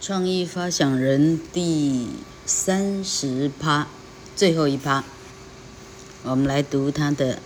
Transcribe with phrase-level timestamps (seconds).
[0.00, 2.08] 创意发想人第
[2.46, 3.86] 三十趴，
[4.34, 5.04] 最后一趴，
[6.22, 7.38] 我们来读他的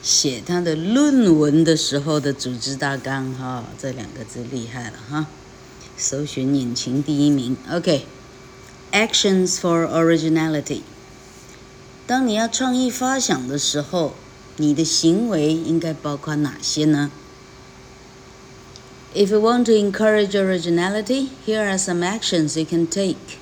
[0.00, 5.26] 写他的论文的时候的组织大纲哈，这两个字厉害了哈，
[5.96, 7.56] 搜寻引擎第一名。
[7.68, 10.82] OK，Actions for originality。
[12.06, 14.14] 当你要创意发想的时候，
[14.56, 17.10] 你的行为应该包括哪些呢
[19.13, 23.37] ？If you want to encourage originality, here are some actions you can take.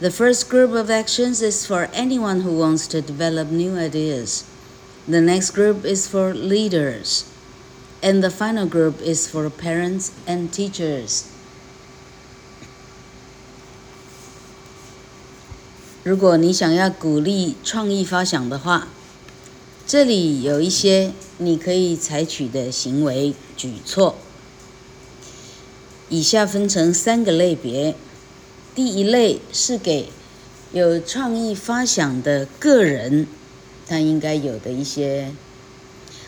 [0.00, 4.44] The first group of actions is for anyone who wants to develop new ideas.
[5.06, 7.24] The next group is for leaders.
[8.00, 11.24] And the final group is for parents and teachers.
[16.04, 18.88] 如果你想要鼓励创意发想的话，
[19.86, 24.14] 这里有一些你可以采取的行为举措。
[26.09, 27.95] 以下分成三个类别，
[28.75, 30.09] 第一类是给
[30.71, 33.27] 有创意发想的个人，
[33.87, 35.33] 他应该有的一些，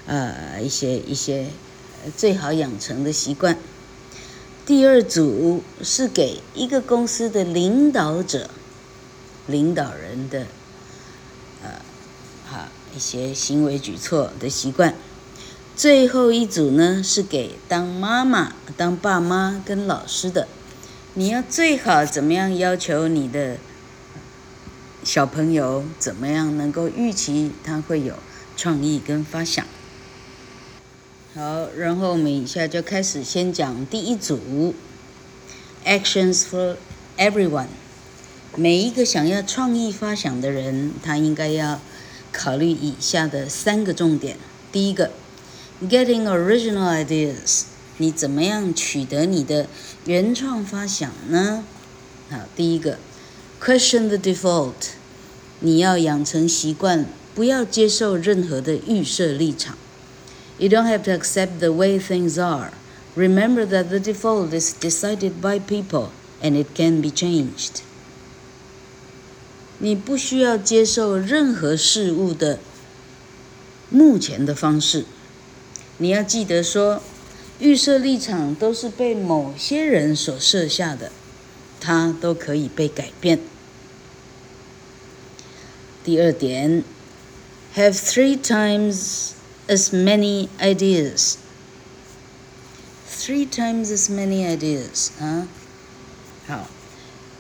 [0.06, 1.48] 呃，一些一些
[2.16, 3.58] 最好养成的习惯。
[4.66, 8.50] 第二组是给一个公司的领导者、
[9.46, 10.48] 领导人的，
[11.62, 11.70] 呃，
[12.48, 14.96] 好一些行为举措的习惯。
[15.76, 20.48] 最后一组呢，是给当妈妈、当爸妈跟老师的。
[21.16, 23.58] 你要最好怎么样要求你的
[25.03, 28.14] 小朋友，怎么样能够预期他会有
[28.56, 29.66] 创意跟发想？
[31.36, 34.73] 好，然后我们以下就开始先讲第一组
[35.86, 36.78] ，Actions for
[37.18, 37.68] everyone。
[38.56, 41.81] 每一个想要创意发想的人，他应该要
[42.31, 44.38] 考虑以下的三个重点。
[44.72, 45.12] 第一个。
[45.81, 47.64] Getting original ideas，
[47.98, 49.68] 你怎么样取得你的
[50.06, 51.66] 原创发想呢？
[52.30, 52.98] 好，第一个
[53.62, 54.94] ，question the default，
[55.59, 57.06] 你要养成习惯，
[57.36, 59.78] 不要接受任何的预设立场。
[60.58, 62.72] You don't have to accept the way things are.
[63.18, 66.12] Remember that the default is decided by people
[66.42, 67.81] and it can be changed.
[69.80, 72.59] 你不需要接受任何事物的
[73.90, 75.06] 目前的方式。
[75.99, 77.03] 你要记得说，
[77.59, 81.12] 预设立场都是被某些人所设下的，
[81.81, 83.38] 它都可以被改变。
[86.03, 86.83] 第二点，
[87.77, 89.33] have three times
[89.69, 91.34] as many ideas.
[93.11, 95.47] Three times as many ideas 啊，
[96.47, 96.69] 好。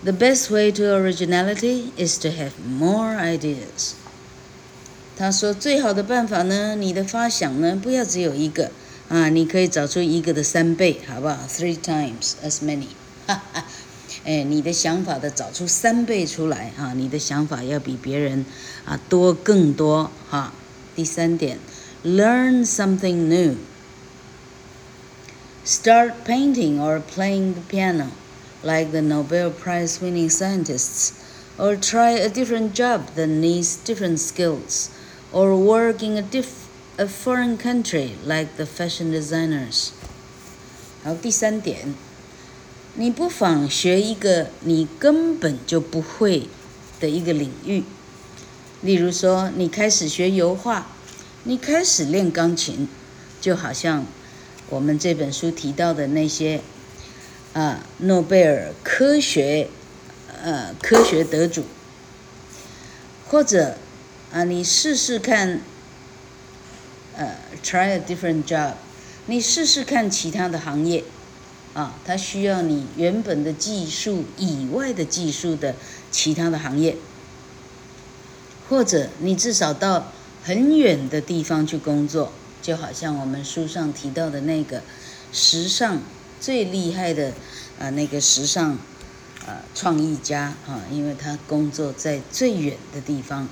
[0.02, 3.94] The best way to originality is to have more ideas.
[5.16, 8.70] 他说：“最好的办法呢，你的发想呢，不要只有一个
[9.10, 11.36] 啊，你可以找出一个的三倍，好不好？
[11.46, 12.86] Three times as many，
[13.26, 13.64] 哈哈，
[14.24, 18.46] 哎，你的想法的找出三倍出来啊，你的想法要比别人
[18.86, 20.54] 啊多更多哈、啊。
[20.96, 21.58] 第三点，
[22.02, 23.28] learn something
[25.66, 28.06] new，start painting or playing the piano
[28.62, 34.88] like the Nobel Prize-winning scientists，or try a different job that needs different skills。”
[35.35, 36.47] Or work in a diff
[36.97, 39.89] a foreign country like the fashion designers。
[41.03, 41.93] 好，第三点，
[42.93, 46.47] 你不妨学一个你根本就不会
[47.01, 47.83] 的一个领域。
[48.81, 50.87] 例如说，你开始学油画，
[51.43, 52.87] 你开始练钢琴，
[53.41, 54.05] 就好像
[54.69, 56.61] 我们这本书提到的那些
[57.51, 59.67] 啊，诺贝尔科学
[60.41, 61.65] 呃科学得主，
[63.27, 63.75] 或者。
[64.31, 65.61] 啊，你试试看，
[67.15, 68.73] 呃，try a different job，
[69.27, 71.05] 你试试看其他的行业，
[71.73, 75.75] 啊，它需要你原本的技术以外的技术的
[76.11, 76.97] 其他的行业，
[78.67, 80.11] 或者你至少到
[80.43, 84.81] 很远的地方去工作，就好像我们书上提到的那个
[85.31, 86.01] 时尚
[86.41, 87.31] 最厉害的
[87.79, 88.71] 啊，那个时尚
[89.45, 93.47] 啊创意家啊，因为他工作在最远的地方。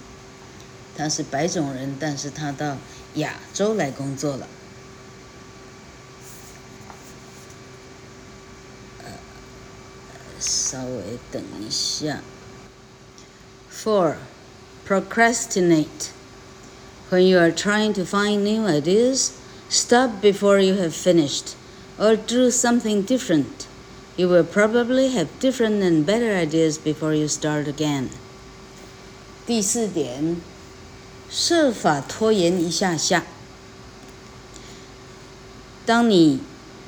[0.97, 2.77] 他是白种人，但是他到
[3.15, 4.49] 亚洲来工作了。
[9.05, 9.11] 呃，
[10.41, 12.21] 稍微等一下。
[13.71, 14.17] Four,
[14.87, 16.11] procrastinate.
[17.11, 19.31] When you are trying to find new ideas,
[19.71, 21.55] stop before you have finished,
[21.97, 23.67] or do something different.
[24.17, 28.09] You will probably have different and better ideas before you start again.
[29.47, 30.41] 第四点。
[31.36, 33.24] 设法拖延一下下。
[35.84, 36.40] 当你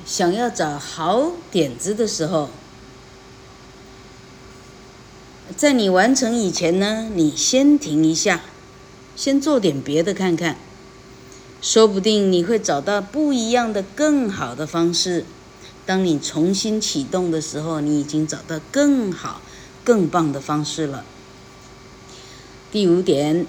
[0.06, 2.48] 想要找好点子的时候，
[5.56, 8.42] 在你完成以前呢，你先停一下，
[9.16, 10.56] 先做点别的看看，
[11.60, 15.24] 说不定你会找到不一样的、更好的方式。
[15.84, 19.42] 当你重新启动的时候，你已经找到更好、
[19.82, 21.04] 更棒的方式了。
[22.70, 23.46] 第五点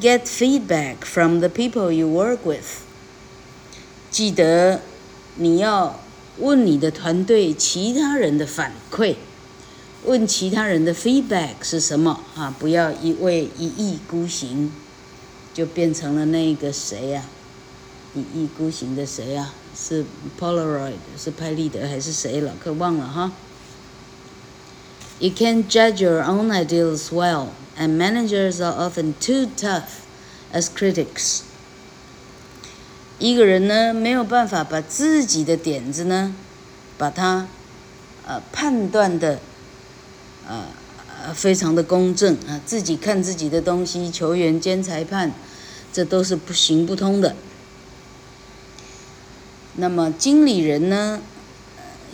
[0.00, 2.82] ，get feedback from the people you work with。
[4.10, 4.80] 记得
[5.36, 6.00] 你要
[6.38, 9.16] 问你的团队其他人的反馈，
[10.04, 12.54] 问其他人的 feedback 是什么啊？
[12.58, 14.72] 不要一味一意孤行，
[15.54, 17.24] 就变成了那个谁呀、
[18.14, 19.54] 一意孤行的谁呀、啊？
[19.74, 20.04] 是
[20.38, 22.40] Polaroid，是拍立得还是谁？
[22.42, 23.32] 老客忘了哈。
[25.22, 30.02] You can't judge your own ideas well, and managers are often too tough
[30.52, 31.42] as critics.
[33.20, 36.34] 一个人呢，没有办法把自己的点子呢，
[36.98, 37.46] 把它
[38.26, 39.38] 呃判断的
[40.48, 45.30] 呃非常的公正啊，自己看自己的东西，球员兼裁判，
[45.92, 47.36] 这都是不行不通的。
[49.76, 51.20] 那么经理人呢，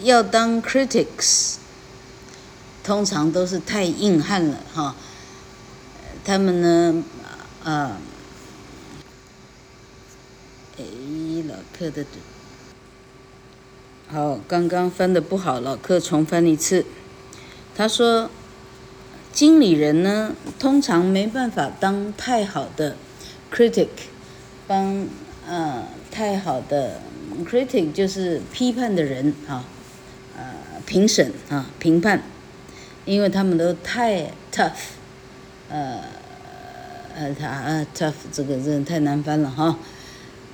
[0.02, 1.55] 要当 critics，
[2.88, 4.96] 通常都是太硬汉了哈。
[6.25, 7.05] 他们呢，
[7.62, 7.99] 啊，
[10.79, 10.85] 哎，
[11.46, 12.02] 老客的，
[14.11, 16.87] 好，刚刚翻的不好，老客重翻一次。
[17.76, 18.31] 他说，
[19.34, 22.96] 经理人呢，通常没办法当太好的
[23.52, 23.88] critic，
[24.67, 25.06] 帮
[25.46, 27.02] 啊太好的。
[27.44, 29.62] critic 就是批判的人啊，
[30.38, 32.23] 呃，评审啊，评判，
[33.08, 34.70] 因为他们都太 tough，
[35.70, 35.99] 呃，
[37.16, 39.78] 呃，他啊 tough 这个真的太难翻了哈，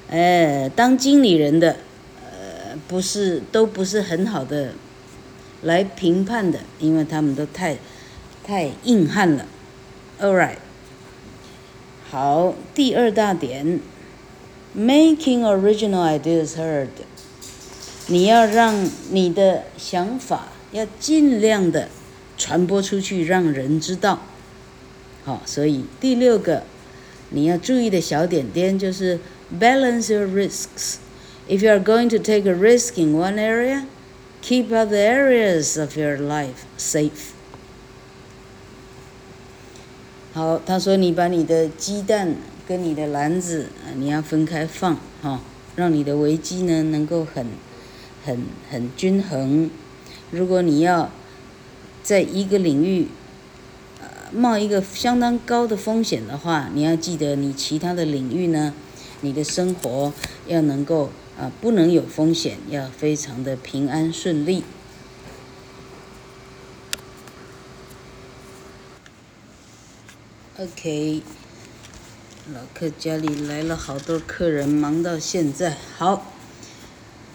[0.09, 1.79] 哎，当经理人的，
[2.23, 4.75] 呃，不是都不是很好的
[5.63, 7.77] 来评判的，因为他们都太
[8.45, 9.47] 太硬汉了。
[10.21, 10.59] All right，
[12.09, 13.81] 好，第二大点。
[14.77, 16.89] Making original ideas heard，
[18.07, 21.89] 你要让你的想法要尽量的
[22.37, 24.21] 传播出去，让人知道。
[25.25, 26.63] 好，所以第六个
[27.31, 29.19] 你要注意的小点点就是
[29.59, 30.97] balance your risks。
[31.49, 33.85] If you are going to take a risk in one area,
[34.43, 37.33] keep other areas of your life safe。
[40.33, 42.37] 好，他说你把你的鸡蛋。
[42.67, 45.43] 跟你的篮子啊，你要分开放哈，
[45.77, 47.47] 让你的危机呢能够很、
[48.25, 49.71] 很、很均衡。
[50.31, 51.11] 如果你要
[52.05, 53.09] 在一个领域
[54.01, 58.73] 呃冒一个相当高的风险的话，你要记得你其他的领域呢，
[59.23, 60.13] 你的生活
[60.47, 64.63] 要能够啊不能有风险，要非常的平安顺利。
[70.59, 71.23] OK。
[72.53, 75.79] 老客家里来了好多客人，忙到现在。
[75.97, 76.31] 好，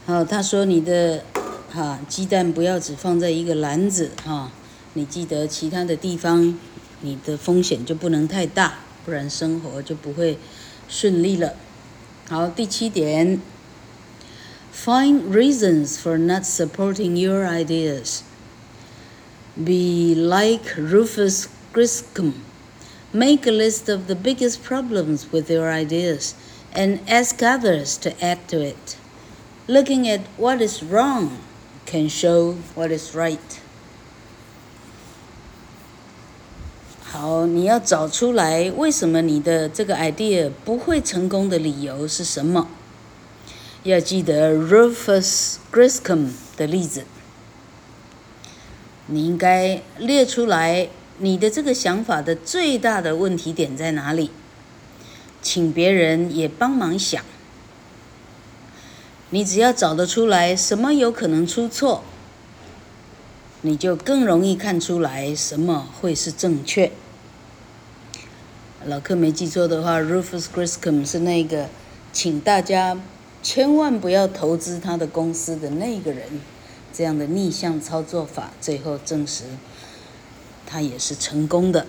[0.06, 1.24] 好，他说你的
[1.72, 4.52] 哈鸡蛋不要只放在一个篮子哈，
[4.95, 6.59] 你记得其他的地方，
[7.01, 10.39] 你的风险就不能太大，不然生活就不会
[10.89, 11.55] 顺利了。
[12.29, 13.41] 好，第七点，
[14.75, 18.23] Find reasons for not supporting your ideas.
[19.57, 22.33] Be like Rufus Griscom.
[23.13, 26.35] Make a list of the biggest problems with your ideas
[26.75, 28.97] and ask others to add to it.
[29.69, 31.39] Looking at what is wrong
[31.87, 33.61] can show what is right.
[37.22, 42.70] 好，你要找出来为什么你的这个 idea 不会成功的理由是什么？
[43.84, 47.04] 要记得 Rufus Griscom 的例子，
[49.08, 50.88] 你应该列出来。
[51.18, 54.32] 你的这个想法的最大的问题点在哪里？
[55.42, 57.22] 请别人也帮忙想。
[59.32, 62.02] 你只要找得出来什么有可能出错，
[63.64, 66.90] 你就更容易看出来什么会是正确。
[68.86, 71.68] 老客没记错的话，Rufus Griscom 是那个
[72.14, 72.98] 请大家
[73.44, 76.40] 千万不要投资他的公司的那个人，
[76.94, 79.44] 这样的逆向操作法最后证实。
[80.66, 81.86] 他也是成功的。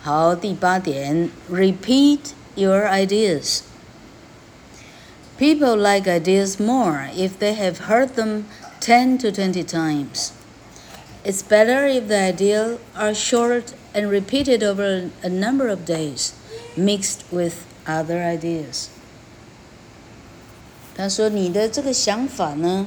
[0.00, 2.18] 好，第八点，repeat
[2.54, 3.60] your ideas.
[5.38, 8.44] People like ideas more if they have heard them
[8.80, 10.30] ten to twenty times.
[11.24, 13.64] It's better if the ideas are short
[13.96, 16.32] and repeated over a number of days,
[16.76, 17.54] mixed with
[17.86, 18.88] other ideas.
[20.94, 22.86] 他说：“你的这个想法呢，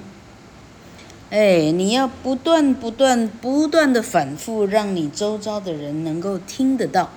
[1.31, 7.09] 哎，你要不断、不断、不断的反复，让你周遭的人能够听得到。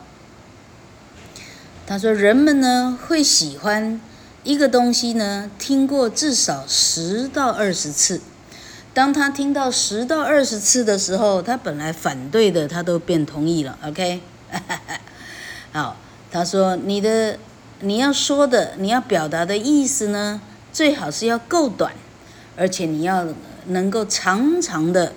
[1.86, 4.00] 他说，人们呢会喜欢
[4.44, 8.22] 一个东西呢，听过至少十到二十次。
[8.94, 13.78] 当他听到十到二十次的时候，他本来反对的，他都变同意了。
[13.84, 14.20] OK，
[15.72, 15.96] 好，
[16.30, 17.38] 他说你的
[17.80, 20.40] 你要说的，你要表达的意思呢，
[20.72, 21.92] 最好是要够短，
[22.56, 23.26] 而且你要。
[23.66, 25.12] 能够常常的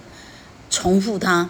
[0.70, 1.50] 重复它，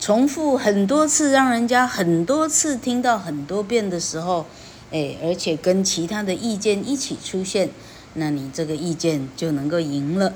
[0.00, 4.44] 重复很多次，让人家很多次听到很多遍的时候，
[4.90, 7.70] 哎，而且跟其他的意见一起出现，
[8.14, 10.32] 那你这个意见就能够赢了。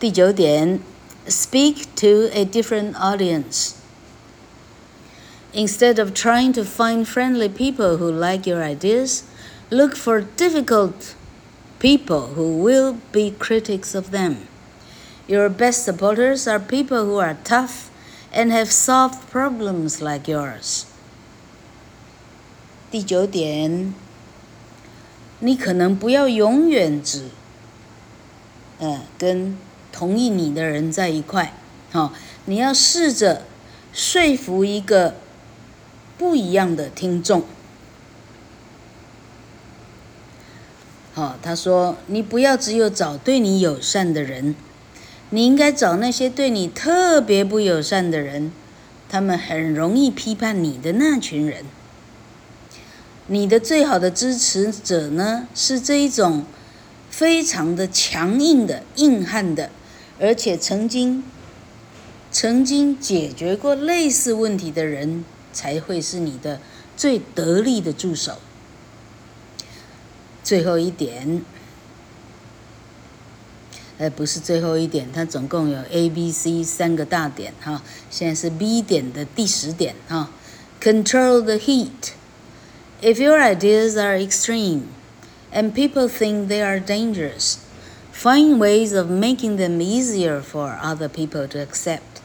[0.00, 0.80] 第九点，
[1.26, 3.72] speak to a different audience.
[5.52, 9.22] Instead of trying to find friendly people who like your ideas,
[9.70, 11.14] look for difficult
[11.78, 14.48] people who will be critics of them.
[15.26, 17.90] Your best supporters are people who are tough
[18.32, 20.84] and have solved problems like yours.
[22.90, 23.94] 第九点，
[25.40, 27.30] 你可能不要永远只，
[28.78, 29.56] 呃，跟
[29.91, 31.53] 同意你的人在一块，
[31.91, 32.13] 好，
[32.45, 33.43] 你要试着
[33.93, 35.15] 说服一个
[36.17, 37.43] 不一样的听众。
[41.13, 44.55] 好，他说：“你不要只有找对你友善的人，
[45.31, 48.51] 你应该找那些对你特别不友善的人，
[49.09, 51.65] 他们很容易批判你的那群人。
[53.27, 56.45] 你的最好的支持者呢，是这一种
[57.09, 59.69] 非常的强硬的、硬汉的，
[60.21, 61.23] 而且曾经
[62.31, 66.61] 曾经解决过类似问题的人，才会是你的
[66.95, 68.37] 最得力的助手。”
[70.43, 71.41] 最后一点，
[73.97, 77.81] 呃，不是最后一点，它总共有 A、B、C 三个大点哈。
[78.09, 80.29] 现在是 B 点的第十点哈。
[80.81, 82.13] Control the heat.
[83.01, 84.83] If your ideas are extreme
[85.51, 87.55] and people think they are dangerous,
[88.13, 92.21] find ways of making them easier for other people to accept.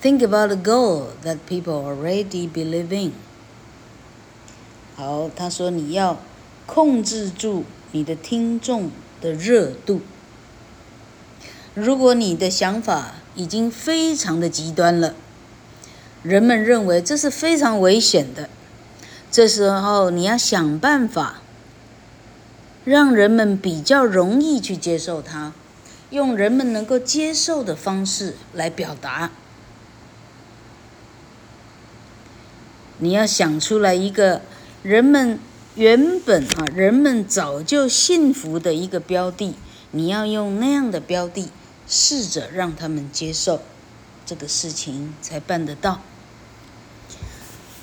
[0.00, 3.12] Think about a goal that people already believe in.
[4.96, 6.18] 好，他说你要。
[6.64, 10.00] 控制住你的听众的热度。
[11.74, 15.14] 如果你的想法已经非常的极端了，
[16.22, 18.48] 人们认为这是非常危险的，
[19.30, 21.41] 这时候你要想办法
[22.84, 25.52] 让人们比较容易去接受它，
[26.10, 29.30] 用人们能够接受的方式来表达。
[32.98, 34.42] 你要想出来一个
[34.82, 35.38] 人们。
[35.74, 39.54] 原本啊，人们早就信服的一个标的，
[39.92, 41.48] 你要用那样的标的，
[41.88, 43.62] 试着让他们接受，
[44.26, 46.02] 这个事情才办得到。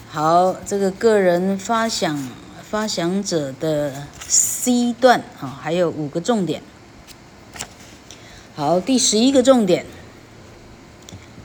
[0.08, 2.30] 好，这个个人发想
[2.70, 6.62] 发想者的 C 段啊，还有五个重点。
[8.56, 9.88] 好，第十一个重点，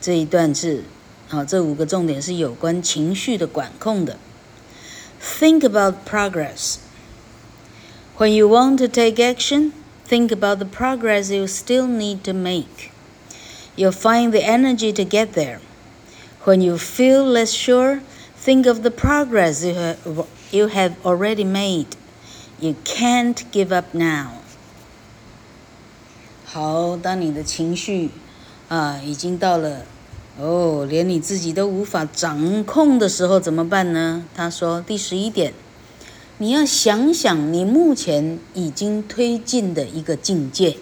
[0.02, 0.84] 这一段是
[1.30, 4.18] 啊，这五个重点是有关情绪的管控的。
[5.22, 6.76] Think about progress.
[8.18, 9.72] When you want to take action,
[10.06, 12.90] think about the progress you still need to make.
[13.76, 15.60] You'll find the energy to get there.
[16.44, 18.00] When you feel less sure,
[18.38, 21.96] think of the progress you have, you have already made.
[22.61, 24.28] You can't give up now.
[26.44, 28.11] 好，当你的情绪
[28.68, 29.82] 啊已经到了。
[30.37, 34.25] 哦，连你自己都无法掌控的时候怎么办呢？
[34.34, 35.54] 他说第十一点，
[36.38, 40.78] 你要想想你目前已经推进的一个境界，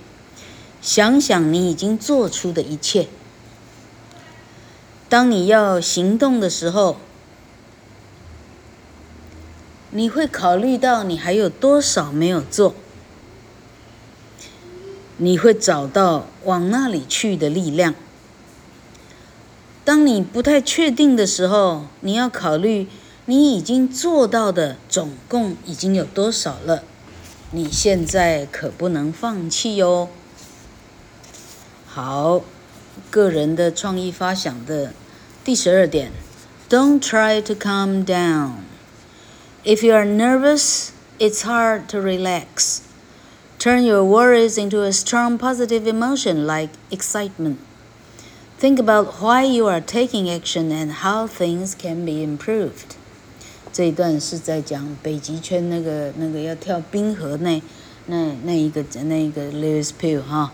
[0.80, 3.08] 想想你已经做出的一切。
[5.10, 6.96] 当你要行动的时候，
[9.94, 12.74] 你会考虑到你还有多少没有做，
[15.18, 17.94] 你会找到往那里去的力量。
[19.84, 22.88] 当你不太确定的时候，你要考虑
[23.26, 26.82] 你已经做到的总共已经有多少了。
[27.50, 30.08] 你现在可不能放弃哟。
[31.86, 32.40] 好，
[33.10, 34.94] 个人的创意发想的
[35.44, 36.10] 第十二点
[36.70, 38.52] ，Don't try to calm down.
[39.63, 42.81] If you are nervous, it's hard to relax.
[43.59, 47.57] Turn your worries into a strong positive emotion like excitement.
[48.59, 52.95] Think about why you are taking action and how things can be improved。
[53.73, 57.61] 这一段是在讲北极圈那个那个要跳冰河那
[58.07, 60.51] 那那一个那一个 Lewis Pugh 哈，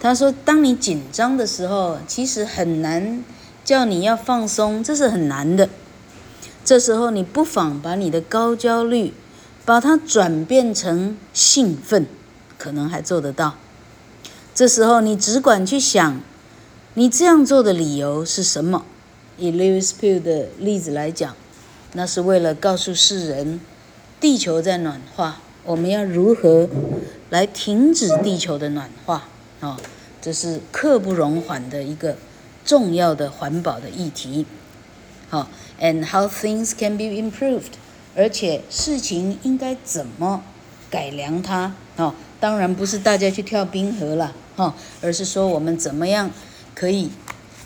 [0.00, 3.24] 他说，当你紧张的时候，其实很难
[3.64, 5.68] 叫你要放松，这是很难的。
[6.73, 9.13] 这时候，你不妨把你的高焦虑，
[9.63, 12.07] 把它转变成兴奋，
[12.57, 13.53] 可能还做得到。
[14.55, 16.19] 这时候，你只管去想，
[16.95, 18.85] 你这样做的理由是什么？
[19.37, 21.35] 以 Lewis Pugh 的例子来讲，
[21.91, 23.59] 那是为了告诉世人，
[24.19, 26.67] 地球在暖化，我们要如何
[27.29, 29.27] 来停止地球的暖化？
[29.59, 29.77] 啊，
[30.19, 32.17] 这是刻不容缓的一个
[32.65, 34.47] 重要的环保的议题。
[35.29, 35.47] 好
[35.79, 37.73] ，and how things can be improved，
[38.15, 40.43] 而且事情应该怎么
[40.89, 41.73] 改良它？
[41.97, 46.31] 哦，当然不是大家去跳冰河了，哈，而是说我们怎么样
[46.73, 47.11] 可以。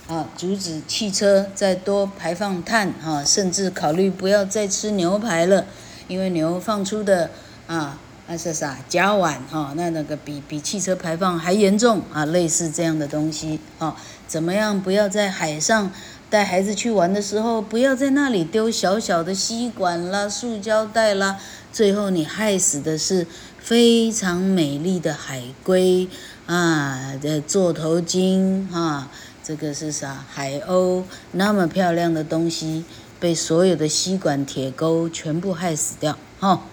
[0.07, 5.65] 啊，阻止汽车再多排放碳啊，甚至考虑不要再吃牛排了，
[6.07, 7.29] 因为牛放出的
[7.67, 15.91] 啊，那是啥甲烷哈，那那个比比汽车排放还严重啊，类似这样的东西啊，怎么样不要在海上
[16.29, 21.39] 带孩子去玩的时候，不要在那里丢小小的吸管啦、塑胶袋啦，
[21.72, 23.25] 最后你害死的是
[23.60, 26.07] 非常美丽的海龟
[26.46, 29.10] 啊的座头鲸啊。
[29.41, 30.25] 这个是啥？
[30.29, 32.84] 海鸥那么漂亮的东西，
[33.17, 36.17] 被所有的吸管、铁钩全部害死掉。
[36.41, 36.63] 哈、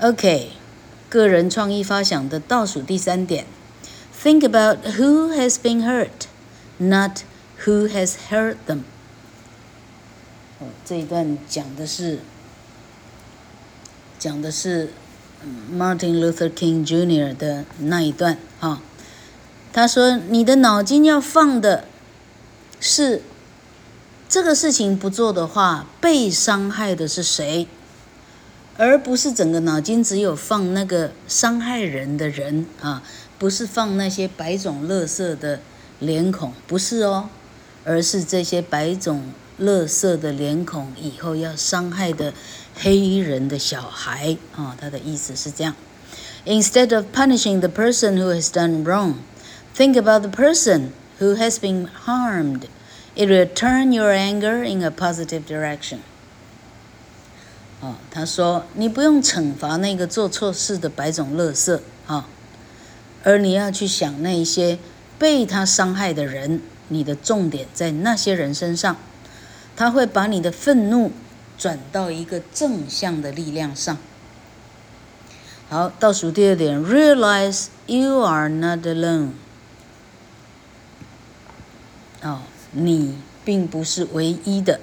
[0.00, 0.52] ，OK，
[1.08, 3.44] 个人创意发想的倒数第三点
[4.22, 6.28] ：Think about who has been hurt,
[6.78, 7.22] not
[7.64, 8.80] who has heard them。
[10.58, 12.20] 哦，这一段讲的是
[14.18, 14.90] 讲的是
[15.72, 17.36] Martin Luther King Jr.
[17.36, 18.36] 的那一段。
[18.58, 18.78] 哈、哦。
[19.72, 21.84] 他说：“你的脑筋要放的
[22.80, 23.22] 是
[24.28, 27.68] 这个事情不做的话，被伤害的是谁，
[28.76, 33.04] 而不是整个脑筋只有放那个伤害人的人啊，
[33.38, 35.60] 不是放那些白种乐色的
[36.00, 37.28] 脸孔，不是哦，
[37.83, 42.33] 而是这些白种垃圾的脸孔以后要伤害的
[42.75, 44.75] 黑人的小孩啊。
[44.79, 45.75] 他的意思是这样：
[46.45, 49.15] Instead of punishing the person who has done wrong。”
[49.75, 52.67] Think about the person who has been harmed.
[53.13, 55.97] It will turn your anger in a positive direction.
[57.81, 61.75] 哦，他说你不用惩罚那个做错事的白种垃圾
[62.07, 62.23] 啊，哦，
[63.23, 64.79] 而你要去想那些
[65.19, 68.96] 被他伤害的人， 你的重点在那些人身上，
[69.74, 71.10] 他会把你的愤怒
[71.56, 73.96] 转到一个正向的力量上。
[75.68, 79.30] 好，倒数第二点，Realize you are not alone.
[82.22, 82.40] 哦，
[82.72, 84.80] 你并不是唯一的。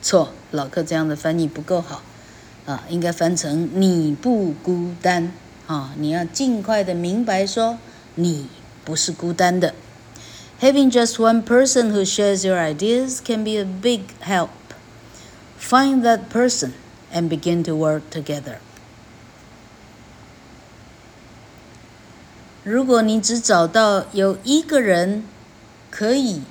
[0.00, 2.02] 错，老客这样的翻译不够好，
[2.66, 5.32] 啊，应该翻成你不孤单。
[5.68, 7.78] 啊，你要尽快的明白说，
[8.16, 8.48] 你
[8.83, 9.73] 不是孤单的。
[10.61, 14.49] Having just one person who shares your ideas can be a big help.
[15.59, 16.71] Find that person
[17.13, 18.57] and begin to work together.
[22.63, 25.23] 如果你只找到有一个人
[25.89, 26.41] 可以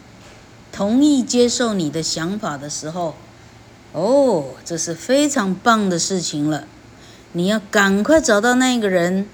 [0.72, 3.14] 同意接受你的想法的时候，
[3.92, 6.66] 哦，这是非常棒的事情了。
[7.32, 9.28] 你要赶快找到那个人，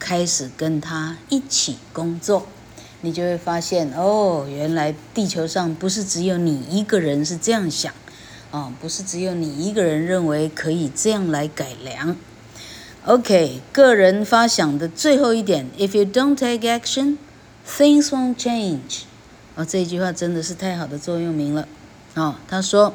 [0.00, 2.46] 开始跟他一起工作，
[3.02, 7.92] 你就会发现，哦，原来地球上不是只有你一个人是这样想，
[8.50, 12.16] 哦，不是只有你一个人认为可以这样来改良。
[13.04, 17.18] OK，个人发想的最后一点，If you don't take action,
[17.68, 19.02] things won't change。
[19.54, 21.68] 哦，这句话真的是太好的座右铭了。
[22.14, 22.94] 哦，他说，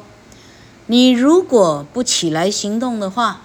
[0.86, 3.42] 你如果不起来行动的话，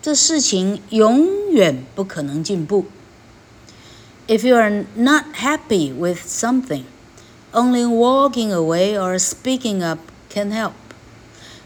[0.00, 2.86] 这事情永远不可能进步。
[4.31, 6.85] If you are not happy with something,
[7.53, 10.73] only walking away or speaking up can help.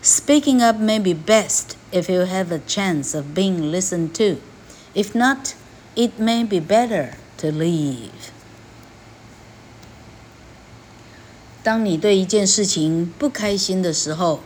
[0.01, 1.75] Speaking up may be best.
[1.91, 4.37] If you have a chance of being listened to,
[4.95, 5.55] if not,
[5.95, 8.31] it may be better to leave.
[11.63, 14.39] 当你对一件事情不开心的时候，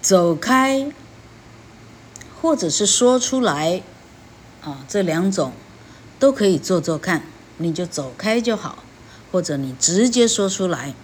[0.00, 0.92] 走开，
[2.41, 3.83] 或者是说出来，
[4.63, 5.53] 啊，这两种
[6.17, 7.23] 都可以做做看。
[7.57, 8.83] 你就走开就好，
[9.31, 10.95] 或者你直接说出来。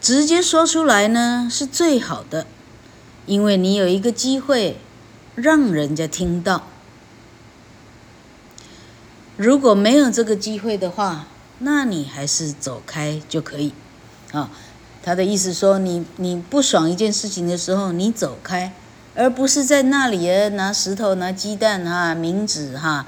[0.00, 2.46] 直接说出来呢是最好的，
[3.24, 4.78] 因为你有一个机会
[5.34, 6.66] 让人家听到。
[9.36, 11.26] 如果没有这个机会的话，
[11.60, 13.72] 那你还是走开就可以。
[14.32, 14.50] 啊，
[15.02, 18.74] 他的意思说，你你不爽一件事情的时候，你走开，
[19.14, 23.04] 而不是在那里拿石头、拿鸡蛋哈、冥纸哈，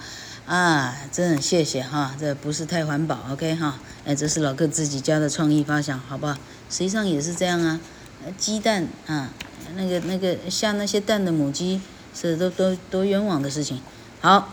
[0.46, 6.34] 啊，真的谢谢哈，这不是太环保，OK 哈，哎，这是老哥自己家的创意发想，好不好？
[6.68, 7.80] 实际上也是这样啊，
[8.36, 9.30] 鸡蛋啊，
[9.76, 11.80] 那个那个下那些蛋的母鸡
[12.12, 13.80] 是都都多冤枉的事情。
[14.20, 14.52] 好，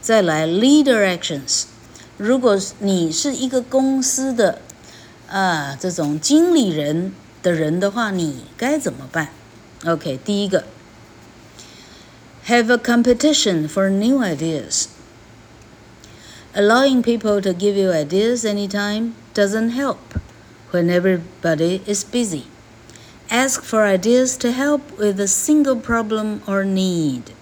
[0.00, 1.64] 再来 leader actions，
[2.16, 4.60] 如果你是一个公司的
[5.28, 9.28] 啊这种经理人的人的话，你该怎么办
[9.84, 10.64] ？OK，第一个。
[12.48, 14.88] Have a competition for new ideas.
[16.54, 20.00] Allowing people to give you ideas anytime doesn't help
[20.70, 22.46] when everybody is busy.
[23.28, 27.34] Ask for ideas to help with a single problem or need.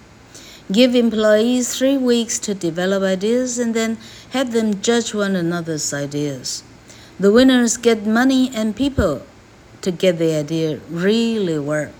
[0.69, 3.97] Give employees three weeks to develop ideas and then
[4.31, 6.63] have them judge one another's ideas.
[7.17, 9.21] The winners get money and people
[9.83, 11.96] to get the idea really work.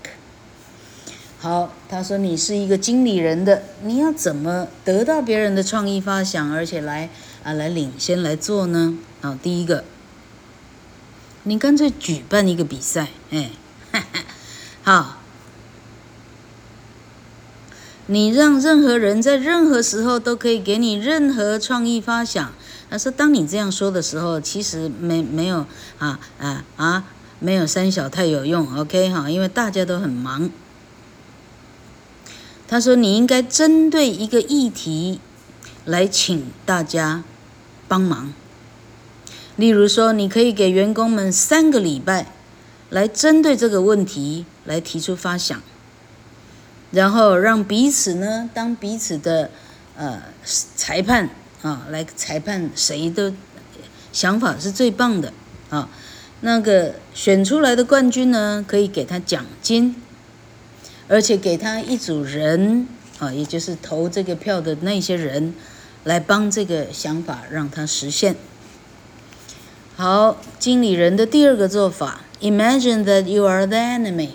[1.40, 7.10] 好，他说你是一个经理人的，你要怎么得到别人的创意发想，而且来
[7.44, 8.98] 啊来领先来做呢？
[9.20, 9.84] 好，第一个，
[11.44, 13.50] 你干脆举办一个比赛，哎，
[13.92, 14.24] 哈哈，
[14.82, 15.18] 好，
[18.06, 22.52] 你让任何人在任何时候都可以给你任何创意发想。
[22.90, 25.64] 他说，当你这样说的时候，其实没没有
[26.00, 27.04] 啊啊啊，
[27.38, 30.50] 没有三小太有用，OK 哈，因为大家都很忙。
[32.70, 35.20] 他说：“你应该针对一个议题
[35.86, 37.24] 来请大家
[37.88, 38.34] 帮忙。
[39.56, 42.26] 例如说，你可以给员工们三个礼拜
[42.90, 45.62] 来针对这个问题来提出发想，
[46.90, 49.50] 然后让彼此呢当彼此的
[49.96, 51.30] 呃裁判
[51.62, 53.32] 啊，来裁判谁的
[54.12, 55.32] 想法是最棒的
[55.70, 55.88] 啊。
[56.42, 59.96] 那个选出来的冠军呢，可以给他奖金。”
[61.07, 62.87] 而且给他一组人
[63.19, 65.53] 啊，也就是投这个票的那些人，
[66.03, 68.35] 来帮这个想法让他实现。
[69.95, 74.31] 好，经理人的第二个做法：Imagine that you are the enemy。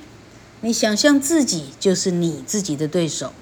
[0.61, 3.33] 你想象自己就是你自己的对手。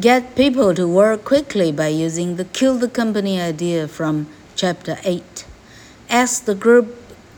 [0.00, 4.24] Get people to work quickly by using the kill the company idea from
[4.56, 5.44] Chapter Eight.
[6.08, 6.86] Ask the group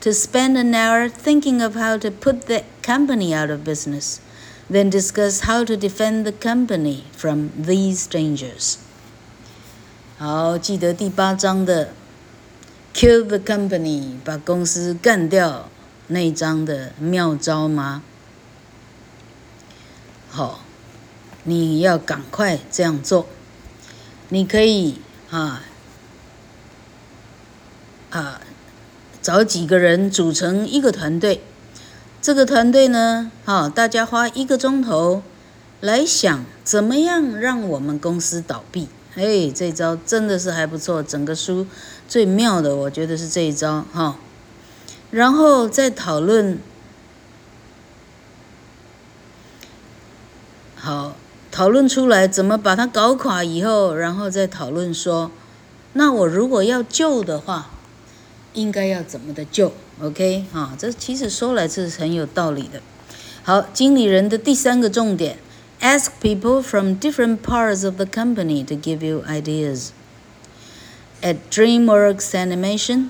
[0.01, 4.19] to spend an hour thinking of how to put the company out of business.
[4.70, 8.76] Then discuss how to defend the company from these dangers.
[10.16, 11.88] 好，记得第八章的
[12.94, 15.68] “kill the company” 把公司干掉
[16.06, 18.04] 那一章的妙招吗？
[20.28, 20.60] 好，
[21.42, 23.26] 你要赶快这样做。
[24.28, 25.64] 你可以啊
[28.10, 28.40] 啊，
[29.20, 31.42] 找几个人组成一个团队。
[32.22, 35.22] 这个团队呢，好，大家花一个钟头
[35.80, 38.88] 来想怎么样让我们公司倒闭。
[39.14, 41.02] 哎，这招真的是还不错。
[41.02, 41.66] 整个书
[42.06, 44.16] 最妙的，我觉得是这一招哈。
[45.10, 46.58] 然后再讨论，
[50.76, 51.16] 好，
[51.50, 55.30] 讨论出来怎么把它搞垮以后，然后再讨论说，
[55.94, 57.70] 那我如果要救的话，
[58.52, 62.81] 应该要怎么的救 ？OK，哈，这其实说来这是很有道理的。
[63.43, 65.37] 好，经理人的第三个重点：
[65.81, 69.89] Ask people from different parts of the company to give you ideas.
[71.21, 73.09] At DreamWorks Animation,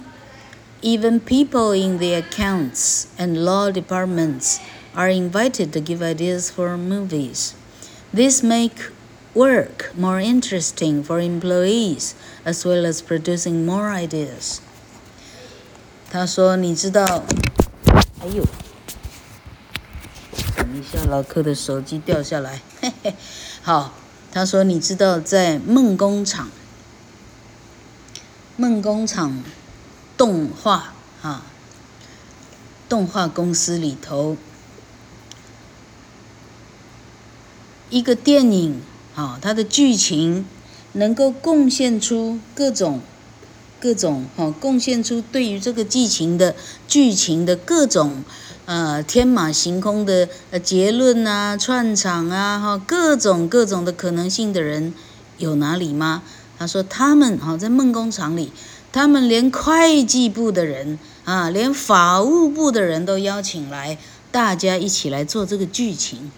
[0.82, 4.60] even people in the accounts and law departments
[4.94, 7.54] are invited to give ideas for movies.
[8.14, 8.92] This make
[9.34, 14.62] work more interesting for employees as well as producing more ideas.
[16.13, 17.23] 他说：“你知道，
[18.21, 18.45] 哎呦，
[20.57, 22.61] 等一下，老客的手机掉下来。
[22.81, 23.15] 嘿嘿，
[23.63, 23.95] 好，
[24.33, 26.51] 他说你知道，在梦工厂，
[28.57, 29.41] 梦工厂
[30.17, 31.45] 动画啊，
[32.89, 34.37] 动画公司里头，
[37.89, 38.83] 一个电影
[39.15, 40.45] 啊，它的剧情
[40.95, 43.01] 能够贡献出各种。”
[43.81, 46.55] 各种哈贡献出对于这个剧情的
[46.87, 48.23] 剧情的各种
[48.67, 54.93] 呃天马行空的呃结论啊串场啊哈各种各种的可能性的人
[55.39, 56.23] 有哪里吗？
[56.59, 58.53] 他说他们哈在梦工厂里，
[58.93, 63.97] 他们连会计部的人啊，连法务部的人都邀请来，
[64.31, 66.31] 大家一起来做这个剧情。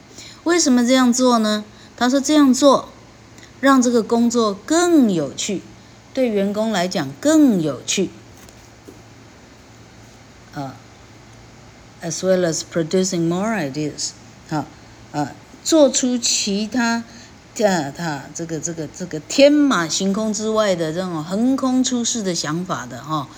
[0.44, 1.64] 为什么这样做呢？
[1.96, 2.88] 他说这样做
[3.58, 5.62] 让这个工作更有趣。
[6.14, 8.10] 对员工来讲更有趣，
[10.54, 10.76] 啊
[12.02, 14.10] ，as well as producing more ideas，
[14.48, 14.66] 好，
[15.12, 15.32] 啊，
[15.64, 17.04] 做出其他，
[17.64, 23.28] 啊，他这个这个这个天马行空之外的这种横空出世的想法的哈。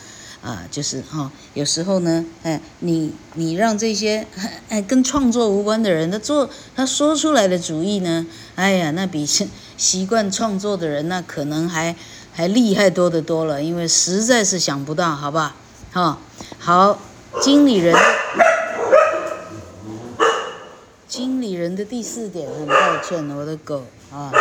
[0.43, 4.27] 啊，就是哈、哦，有时候呢，哎，你你让这些
[4.69, 11.97] 哎跟创作无关的人，他做他说出来的主意呢，哎呀，那比习惯创作的人那可能还
[12.34, 15.56] 还厉害多得多了，因为实在是想不到，好吧？
[15.92, 16.18] 哈、哦，
[16.60, 17.00] 好，
[17.42, 17.96] 经理人，
[21.08, 24.32] 经理人的第四点，很抱歉，我的狗啊，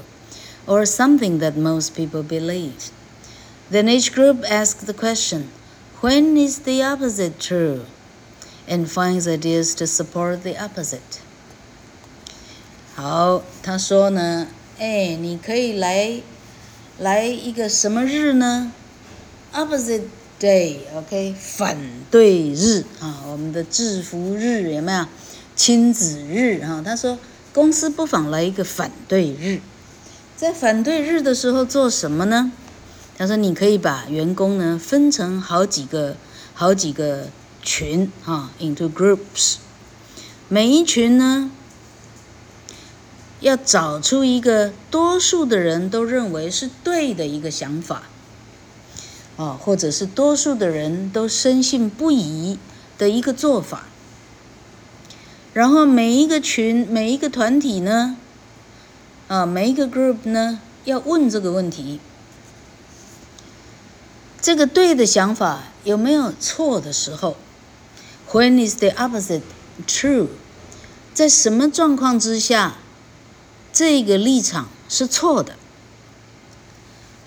[0.67, 2.91] or something that most people believe.
[3.72, 5.48] Then each group asks the question,
[6.02, 7.86] when is the opposite true?
[8.68, 11.22] And finds ideas to support the opposite.
[12.94, 14.46] 好，他说呢，
[14.78, 16.20] 哎，你可以来，
[16.98, 18.72] 来一个什么日呢
[19.54, 20.02] ？Opposite。
[20.42, 21.78] Day，OK，反
[22.10, 25.06] 对日啊，我们的制服日有没有？
[25.54, 27.16] 亲子日啊，他说
[27.52, 29.60] 公司不妨来一个反对日，
[30.36, 32.50] 在反对日的时候做什么呢？
[33.22, 36.16] 他说你可以把员工呢分成好几个
[36.54, 37.28] 好几个
[37.62, 39.58] 群啊，into groups，
[40.48, 41.48] 每一群呢
[43.38, 48.02] 要找出一个多数的人都认为是对的一个想法。
[49.36, 52.58] 啊，或者是多数的人都深信不疑
[52.98, 53.84] 的一个做法，
[55.54, 58.16] 然后每一个群、每一个团体呢，
[59.28, 62.00] 啊，每一个 group 呢，要问这个问题：
[64.42, 67.36] 这个对的想法有没有错的时候
[68.32, 69.42] ？When is the opposite
[69.86, 70.26] true？
[71.14, 72.74] 在什么状况之下，
[73.72, 75.54] 这个立场是错的？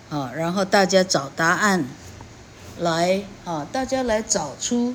[0.09, 1.87] 啊，然后大家找答案，
[2.79, 4.93] 来啊，大家来找出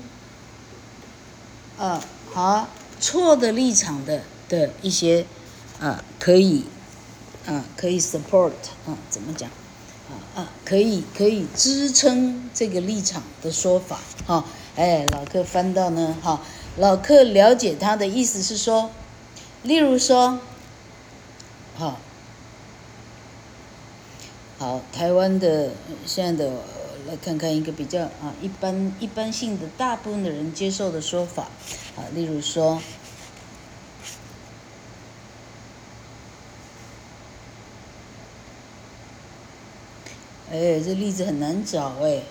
[1.79, 2.69] 啊，好
[3.01, 5.25] 错的立场的的一些
[5.81, 6.67] 啊，可以
[7.47, 8.53] 啊，可以 support
[8.87, 9.49] 啊，怎么讲
[10.65, 14.45] 可以可以支撑这个立场的说法哈，
[14.77, 16.41] 哎，老客翻到呢哈，
[16.77, 18.91] 老客了解他的意思是说，
[19.63, 20.39] 例如说，
[21.77, 21.99] 好。
[24.59, 25.71] 好，台湾的
[26.05, 26.53] 现在的
[27.09, 31.45] 来看看一个比较啊一般一般性的大部分的人接受的说法
[31.97, 32.79] 啊，例如说，
[40.51, 42.23] 哎，这例子很难找哎，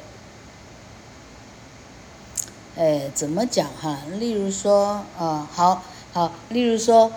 [2.78, 4.00] 哎，怎么讲哈？
[4.20, 7.12] 例如说啊，好好，例如说，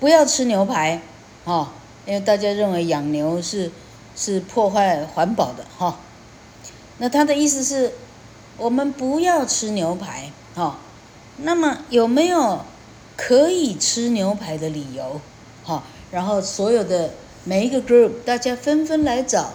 [0.00, 1.00] 不要吃牛排，
[1.44, 1.72] 哈，
[2.06, 3.70] 因为大家认为养牛是。
[4.18, 5.98] 是破坏环保的哈，
[6.96, 7.92] 那他的意思是，
[8.56, 10.78] 我们不要吃牛排哈。
[11.36, 12.60] 那么有没有
[13.14, 15.20] 可以吃牛排的理由？
[15.62, 17.10] 哈，然后所有的
[17.44, 19.50] 每一个 group，大家纷纷来找，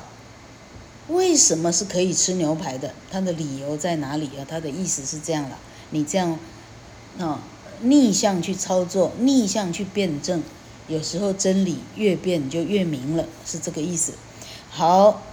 [1.12, 2.94] 为什么是可以吃牛排的？
[3.12, 4.46] 他的理由在哪里啊？
[4.48, 5.58] 他的意思是这样了，
[5.90, 6.40] 你这样
[7.20, 7.42] 啊
[7.82, 10.42] 逆向去操作，逆向去辩证，
[10.88, 14.14] 有时候真理越辩就越明了，是这个意思。
[14.70, 15.24] 好，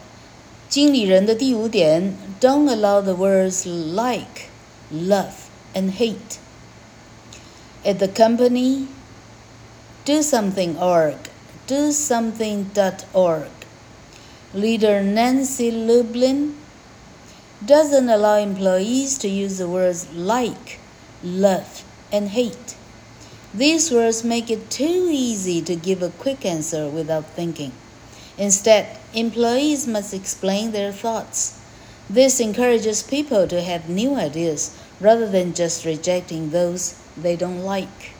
[0.68, 4.48] 经理人的第五点，Don't allow the words like,
[4.92, 5.32] love,
[5.74, 6.38] and hate.
[7.84, 8.86] At the company,
[10.04, 11.16] do something org,
[11.66, 13.46] do something dot org.
[14.53, 16.55] Leader Nancy Lublin
[17.65, 20.79] doesn't allow employees to use the words like,
[21.23, 22.75] love, and hate.
[23.53, 27.71] These words make it too easy to give a quick answer without thinking.
[28.37, 31.59] Instead, employees must explain their thoughts.
[32.09, 38.13] This encourages people to have new ideas rather than just rejecting those they don't like.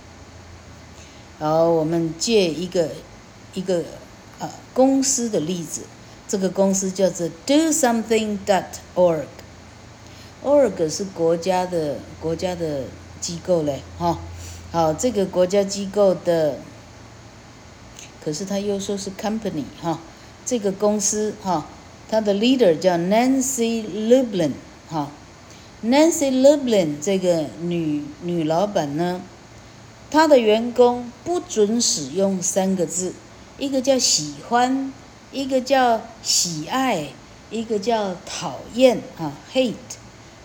[1.39, 2.91] 好，我们借一个
[3.53, 3.83] 一个
[4.39, 5.81] 呃公司的例子，
[6.28, 8.64] 这个公司叫做 Do Something dot
[8.94, 9.24] org。
[10.44, 12.84] org 是国家的国家的
[13.20, 14.18] 机构嘞，哈。
[14.70, 16.58] 好，这个国家机构的。
[18.22, 20.00] 可是他又说是 company 哈，
[20.44, 21.64] 这个公司哈，
[22.10, 24.50] 他的 leader 叫 Nancy Lublin
[24.90, 25.10] 哈
[25.82, 29.22] ，Nancy Lublin 这个女女老板呢，
[30.10, 33.14] 她的员工不准使用三个字，
[33.56, 34.92] 一个叫喜欢，
[35.30, 37.08] 一个叫喜爱，
[37.50, 39.74] 一个叫讨厌啊，hate、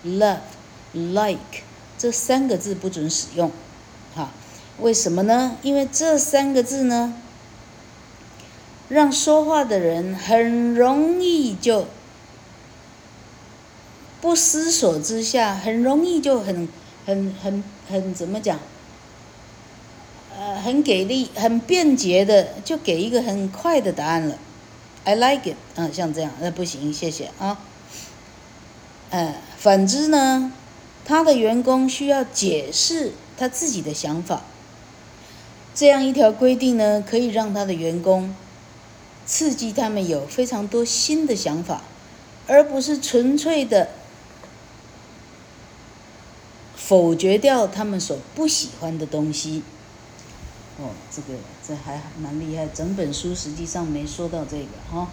[0.04, 0.38] love、
[0.92, 1.62] like
[1.96, 3.50] 这三个字不准使用，
[4.14, 4.30] 哈，
[4.80, 5.56] 为什么呢？
[5.62, 7.14] 因为这三个字呢。
[8.90, 11.86] 让说话的人很容易就
[14.20, 16.68] 不思索之下，很容易就很
[17.06, 18.60] 很很很怎么讲？
[20.38, 24.36] 呃，很给力、很便捷的就给一个很快的答案了。
[25.04, 27.60] I like it，嗯，像这样，那不行，谢谢啊。
[29.10, 30.52] 呃，反之呢，
[31.04, 34.42] 他的员工需要解释他自己的想法。
[35.74, 38.34] 这样一条规定呢，可以让他的员工
[39.26, 41.82] 刺激他们有非常多新的想法，
[42.46, 43.90] 而不是纯粹的
[46.76, 49.62] 否决掉他们所不喜欢的东西。
[50.76, 55.08] 哦，这个这还蛮厉害，整本书实际上没说到这个哈、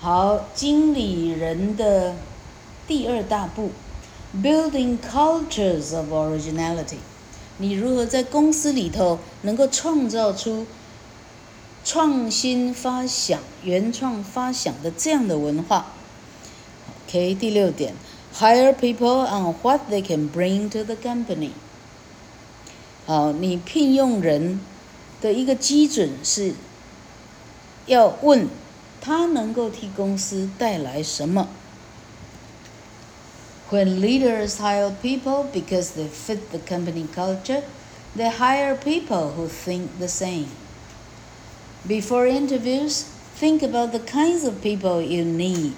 [0.00, 2.16] 好，经理人的
[2.86, 3.70] 第二大步
[4.42, 6.96] ，building cultures of originality，
[7.58, 10.66] 你如何在公司里头能够创造出
[11.84, 15.92] 创新发想、原创发想的这样的文化
[17.06, 17.94] ？OK，第六点
[18.36, 21.50] ，hire people on what they can bring to the company。
[23.05, 24.59] 好，你聘用人
[25.21, 26.53] 的一个基准是
[27.87, 28.47] 要问
[29.01, 31.47] 他能够替公司带来什么。
[33.71, 37.63] When leaders hire people because they fit the company culture,
[38.15, 40.47] they hire people who think the same.
[41.87, 43.05] Before interviews,
[43.39, 45.75] think about the kinds of people you need,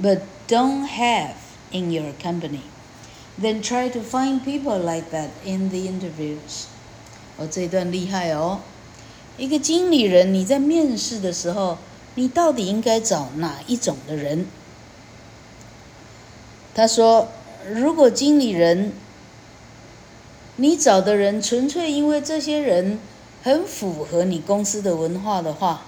[0.00, 1.36] but don't have
[1.70, 2.62] in your company.
[3.41, 6.65] Then try to find people like that in the interviews.
[7.37, 8.59] 哦，这一段厉害哦！
[9.37, 11.77] 一个经理人，你在面试的时候，
[12.15, 14.45] 你到底应该找哪一种的人？
[16.75, 17.29] 他说，
[17.65, 18.91] 如果经理人，
[20.57, 22.99] 你找的人纯粹因为这些人
[23.41, 25.83] 很符合你公司的文化的话，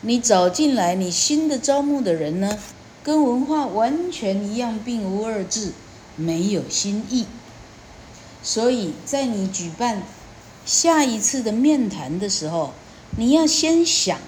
[0.00, 2.58] 你找进来你新的招募的人呢，
[3.02, 5.72] 跟文化完全一样，并无二致，
[6.16, 7.26] 没有新意。
[8.42, 10.02] 所以在你举办
[10.64, 12.72] 下一次的面谈的时候，
[13.16, 14.18] 你要先想，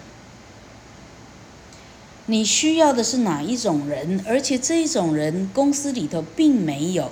[2.27, 7.11] 你需要的是哪一种人，而且这一种人公司里头并没有。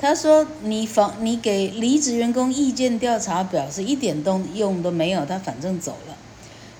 [0.00, 6.16] 他说你访你给离职员工意见调查表是一点都用都没有，他反正走了。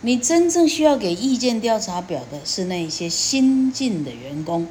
[0.00, 4.66] 你真正需要给意见调查表的是那些新进的员工。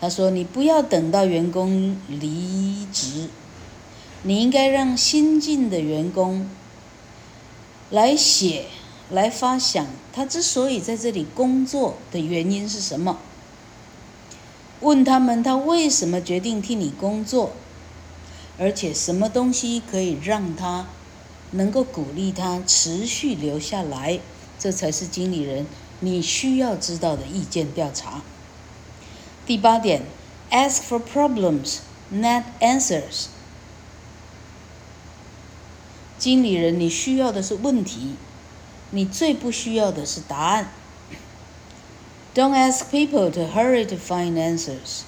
[0.00, 3.28] 他说你不要等到员工离职，
[4.22, 6.48] 你应该让新进的员工
[7.90, 8.66] 来写。
[9.10, 13.18] 来发想他之所以在这里工作的原因是什么？
[14.80, 17.52] 问他们他为什么决定替你工作，
[18.58, 20.86] 而且什么东西可以让他
[21.50, 24.20] 能够鼓励他持续留下来？
[24.58, 25.66] 这才是经理人
[26.00, 28.22] 你需要知道的意见调查。
[29.46, 30.02] 第八点
[30.50, 31.78] ，ask for problems,
[32.10, 33.26] not answers。
[36.18, 38.14] 经理人你需要的是问题。
[38.91, 40.69] 你最不需要的是答案。
[42.33, 45.03] Don't ask people to hurry to find answers.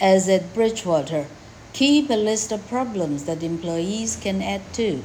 [0.00, 1.26] As at Bridgewater,
[1.72, 5.02] keep a list of problems that employees can add to.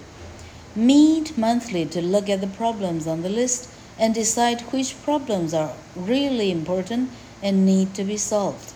[0.75, 3.67] Meet monthly to look at the problems on the list
[3.97, 7.09] and decide which problems are really important
[7.43, 8.73] and need to be solved.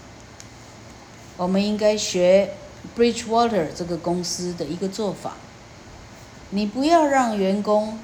[1.38, 2.56] 我们应该学
[2.96, 5.38] Bridgewater 这个公司的一个做法。
[6.50, 7.98] 你不要让员工。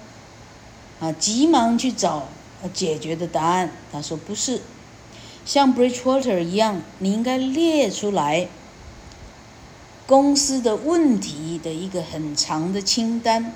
[1.00, 2.28] 啊，急忙去找
[2.72, 3.70] 解决的答案。
[3.92, 4.62] 他说不是，
[5.44, 8.48] 像 Bridgewater 一样，你应该列出来
[10.06, 13.54] 公司的问题的一个很长的清单，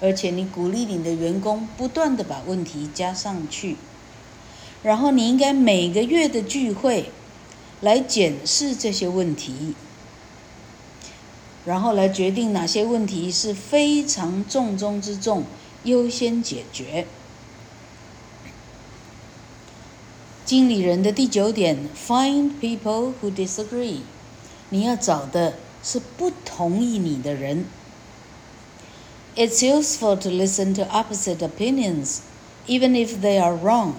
[0.00, 3.76] 而且你鼓励你的员工不断的把问题加上去。
[4.82, 7.10] 然后你应该每个月的聚会
[7.80, 9.74] 来检视这些问题，
[11.64, 15.44] 然后来决定哪些问题是非常重中之重，
[15.85, 17.07] 优先解决。
[20.45, 24.01] 经理人的第九点，Find people who disagree。
[24.69, 27.65] 你要找的是不同意你的人。
[29.35, 32.19] It's useful to listen to opposite opinions,
[32.67, 33.93] even if they are wrong.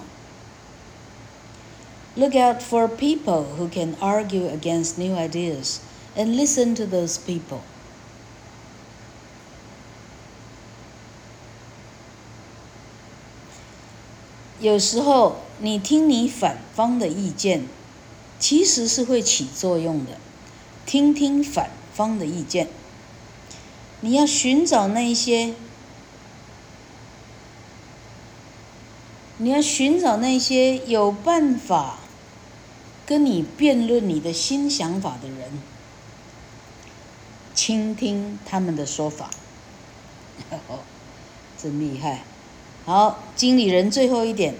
[2.15, 5.79] Look out for people who can argue against new ideas,
[6.15, 7.61] and listen to those people.
[14.60, 15.40] 有时候。
[15.60, 17.66] 你听你反方的意见，
[18.38, 20.12] 其实是会起作用的。
[20.86, 22.68] 听听反方的意见，
[24.02, 25.54] 你要寻找那些，
[29.38, 31.98] 你要寻找那些有办法
[33.04, 35.60] 跟你辩论你的新想法的人，
[37.52, 39.28] 倾听他们的说法。
[41.60, 42.22] 真厉害！
[42.87, 44.55] 好，经理人最后一点。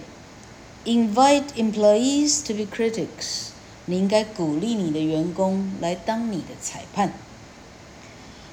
[0.86, 3.50] Invite employees to be critics。
[3.86, 7.14] 你应该鼓励你的员工来当你的裁判。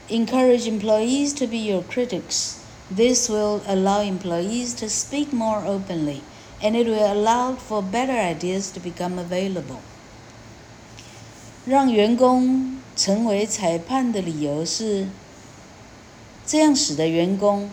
[0.08, 2.54] Encourage employees to be your critics.
[2.92, 6.22] This will allow employees to speak more openly,
[6.60, 9.78] and it will allow for better ideas to become available.
[11.64, 15.06] 让员工成为裁判的理由是，
[16.44, 17.70] 这样使得员工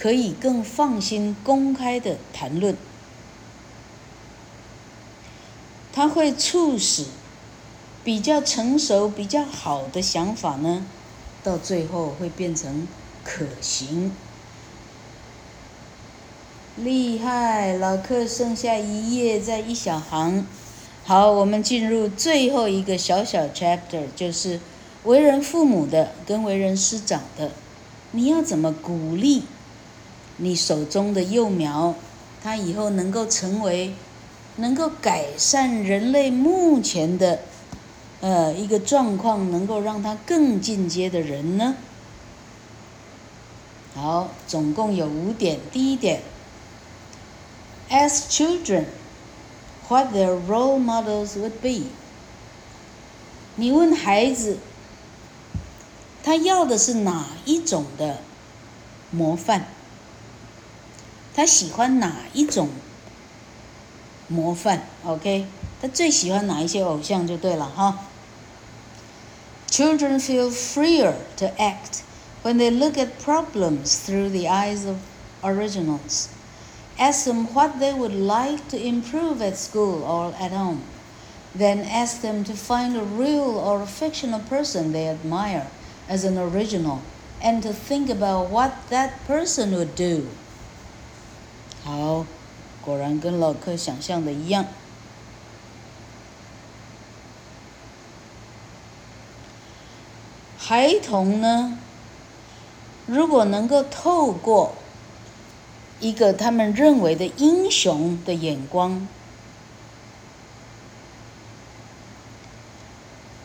[0.00, 2.76] 可以更放心公开的谈论。
[5.92, 7.06] 它会促使
[8.04, 10.86] 比较成熟、比较好的想法呢，
[11.42, 12.86] 到最后会变成
[13.24, 14.12] 可行。
[16.76, 20.46] 厉害，老客剩下一页，在一小行。
[21.04, 24.60] 好，我们进入最后一个小小 chapter，就是
[25.02, 27.50] 为人父母的跟为人师长的，
[28.12, 29.42] 你要怎么鼓励
[30.38, 31.94] 你手中的幼苗，
[32.42, 33.94] 他以后能够成为。
[34.60, 37.38] 能够改善人类目前的，
[38.20, 41.76] 呃，一个状况，能够让他更进阶的人呢？
[43.94, 45.60] 好，总共有五点。
[45.70, 46.22] 第一点
[47.88, 48.86] ，As children
[49.88, 51.84] what their role models would be。
[53.54, 54.58] 你问孩子，
[56.24, 58.18] 他要的是哪一种的
[59.12, 59.68] 模范？
[61.37, 62.69] 他喜欢哪一种？
[64.27, 65.45] 模范，OK，
[65.81, 68.05] 他最喜欢哪一些偶像就对了哈。
[69.69, 72.03] Children feel freer to act
[72.43, 74.97] when they look at problems through the eyes of
[75.41, 76.27] originals.
[76.97, 80.81] Ask them what they would like to improve at school or at home.
[81.57, 85.67] Then ask them to find a real or a fictional person they admire
[86.07, 87.01] as an original
[87.41, 90.29] and to think about what that person would do.
[91.88, 92.26] 好。
[92.82, 94.66] 果然跟老柯想象的一样。
[100.56, 101.78] 孩童呢，
[103.06, 104.74] 如果能够透过
[105.98, 109.06] 一个他们认为的英雄的眼光，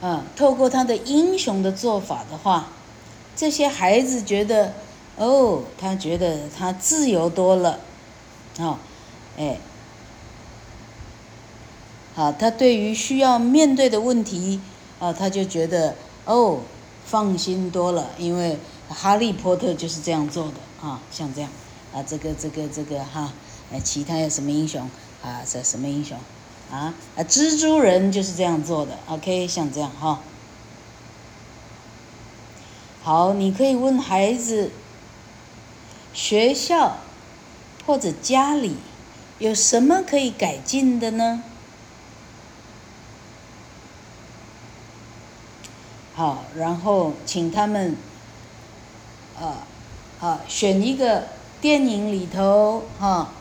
[0.02, 2.68] 啊，透过他的英雄的做法的话，
[3.36, 4.74] 这些孩子觉得，
[5.16, 7.80] 哦，他觉得他自由多了，
[8.60, 8.80] 啊。
[9.38, 9.58] 哎，
[12.14, 14.62] 好，他对于需要面对的问题，
[15.00, 15.96] 啊，他就觉得
[16.26, 16.60] 哦，
[17.06, 21.50] 放心多了，因为哈利波特就是这样做的啊，像这样
[21.94, 23.34] 啊，这个这个这个哈，
[23.72, 24.88] 哎，其他有什么英雄
[25.24, 25.42] 啊？
[25.50, 26.16] 这什么英雄
[26.72, 26.94] 啊？
[27.16, 30.20] 啊，蜘蛛人就是这样做的，OK，像这样哈。
[33.02, 34.72] 好，你可以问孩子，
[36.14, 36.98] 学校
[37.86, 38.78] 或者家里。
[39.40, 41.44] 有什么可以改进的呢？
[46.14, 47.98] 好，然后请他们，
[49.38, 49.58] 呃，
[50.20, 51.28] 好，选一个
[51.60, 53.32] 电影里头，哈，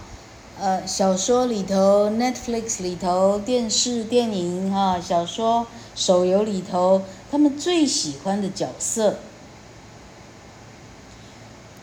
[0.58, 9.18] 呃，小说里头，Netflix 里头，电视、电影，哈，小说、手游里头，他们最喜欢的角色，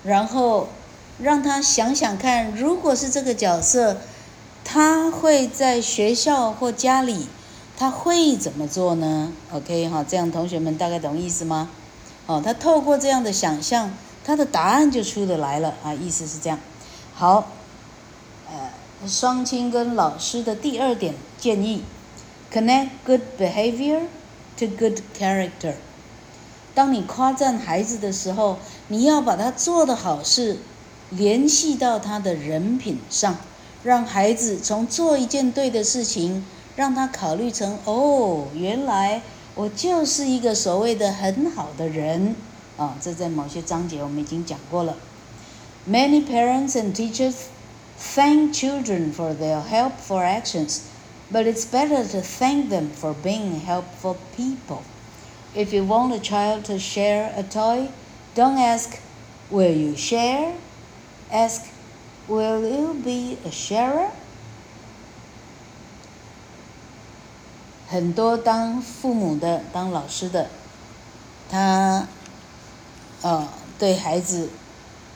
[0.04, 0.68] 然后。
[1.22, 3.98] 让他想想看，如果是这个角色，
[4.64, 7.28] 他会在学校或家里，
[7.78, 11.70] 他会怎么做呢？OK 哈，这样同学们大概懂意思吗？
[12.26, 13.92] 哦，他透过这样的想象，
[14.24, 16.60] 他的答案就出得来了啊，意思是这样。
[17.14, 17.50] 好，
[18.48, 21.84] 呃，双亲跟老师的第二点建议
[22.54, 24.02] ：connect good behavior
[24.58, 25.74] to good character。
[26.76, 28.58] 当你夸赞孩子的时候，
[28.88, 30.60] 你要把他做的好事
[31.11, 33.37] 联系到他的人品上。
[33.83, 36.43] 让孩子从做一件对的事情，
[36.75, 39.21] 让他考虑成哦，原来
[39.55, 42.35] 我就是一个所谓的很好的人
[42.79, 42.97] 啊！
[42.99, 44.97] 这在某些章节我们已经讲过了。
[45.87, 47.35] Many parents and teachers
[48.01, 50.79] thank children for their helpful actions,
[51.31, 54.79] but it's better to thank them for being helpful people.
[55.55, 57.89] If you want a child to share a toy,
[58.35, 58.93] don't ask,
[59.51, 60.55] "Will you share?"
[61.32, 61.62] Ask.
[62.28, 64.10] Will you be a sharer？
[67.88, 70.48] 很多当父母的、当老师的，
[71.50, 72.08] 他，
[73.24, 73.48] 呃，
[73.80, 74.50] 对孩子，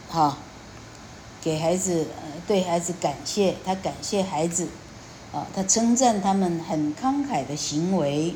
[0.09, 0.37] 哈，
[1.39, 2.07] 给孩子，
[2.47, 4.69] 对孩子感谢，他感谢孩子，
[5.31, 8.35] 啊，他称赞他们很慷慨的行为。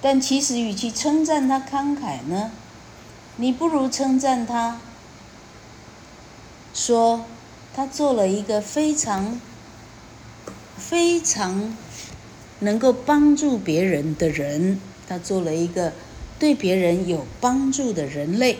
[0.00, 2.52] 但其实，与其称赞他慷慨呢，
[3.36, 4.78] 你不如称赞他，
[6.74, 7.24] 说。
[7.74, 9.40] 他做了一个非常、
[10.76, 11.74] 非常
[12.58, 15.94] 能够帮助别人的人，他做了一个
[16.38, 18.58] 对别人有帮助的人类。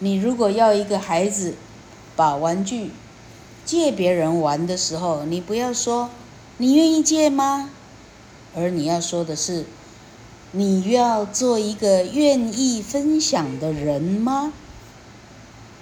[0.00, 1.54] 你如果要一个孩子
[2.16, 2.90] 把玩具
[3.64, 6.10] 借别人玩的时候，你不要说
[6.58, 7.70] “你愿意借吗”，
[8.56, 9.66] 而你要说的是
[10.50, 14.52] “你要做一个愿意分享的人吗”。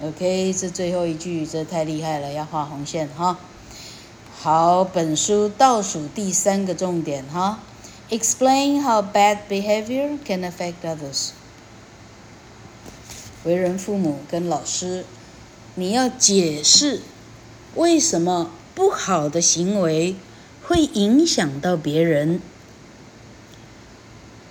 [0.02, 3.38] OK，这最后一句，这太厉害了，要画红线哈。
[4.40, 7.60] 好，本书倒数第三个重点哈，
[8.10, 11.30] Explain how bad behavior can affect others。
[13.44, 15.04] 为人父母跟老师，
[15.74, 17.00] 你要解释
[17.74, 20.16] 为什么不好的行为
[20.62, 22.40] 会影响到别人。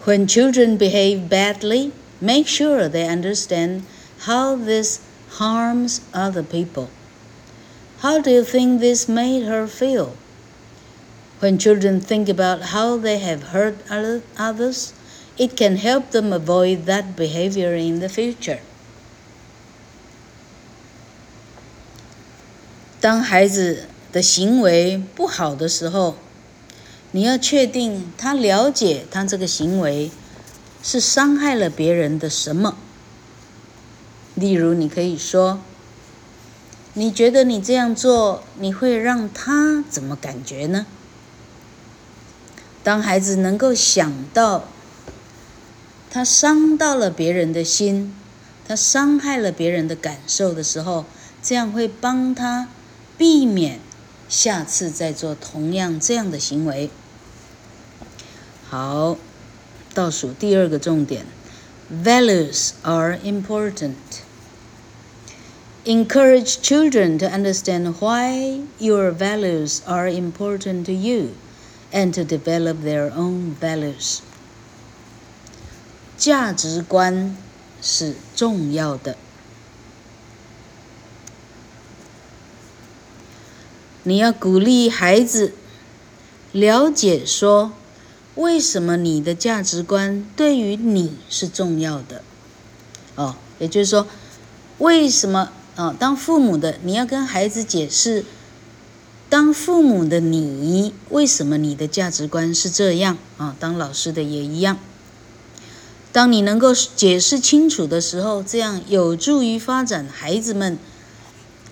[0.05, 3.83] When children behave badly, make sure they understand
[4.25, 4.99] how this
[5.37, 6.89] harms other people.
[7.99, 10.15] How do you think this made her feel?
[11.39, 13.75] When children think about how they have hurt
[14.37, 14.93] others,
[15.37, 18.59] it can help them avoid that behavior in the future.
[23.01, 26.15] 当孩子的行为不好的时候，
[27.11, 30.09] 你要确定他了解他这个行为
[30.81, 32.77] 是伤害了别人的什么。
[34.38, 35.60] 例如，你可以说
[36.94, 40.86] ：“你觉得你这样做，你会让他怎么感觉呢？”
[42.84, 44.64] 当孩子能够想到
[46.10, 48.14] 他伤到了别人的心，
[48.66, 51.04] 他伤害了别人的感受的时候，
[51.42, 52.68] 这样会帮他
[53.18, 53.80] 避免
[54.28, 56.88] 下次再做同样这样的行为。
[58.70, 59.16] 好，
[59.92, 61.26] 倒数第二个重点
[61.92, 63.94] ：Values are important.
[65.87, 71.31] Encourage children to understand why your values are important to you
[71.91, 74.19] and to develop their own values.
[76.17, 77.35] 价值观
[77.81, 79.17] 是重要的。
[84.03, 85.53] 你要鼓励孩子
[86.53, 87.73] 了解说，
[88.35, 92.21] 为什么你的价值观对于你是重要的。
[93.15, 94.07] 哦，也就是说，
[94.77, 95.51] 为什么？
[95.78, 98.24] 啊，当父母的你要跟孩子解释，
[99.28, 103.54] 当父母的你为什么你的价值观是这样啊？
[103.60, 104.76] 当老师的也一样。
[106.10, 110.76] 当你能够解释清楚的时候，这样有助于发展孩子们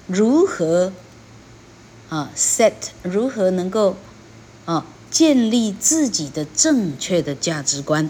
[0.06, 0.92] 如何
[2.08, 3.96] 啊 set 如何能够
[4.66, 8.08] 啊建立自己的正确的价值观。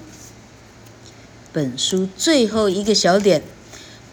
[1.55, 3.43] 本书最后一个小点。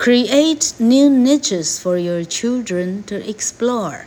[0.02, 4.06] Create new niches for your children to explore。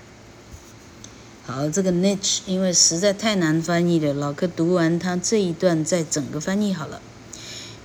[1.46, 7.02] 好，这个 niche 因为实在太难翻译了，老柯读完它这一段再整个翻译好了。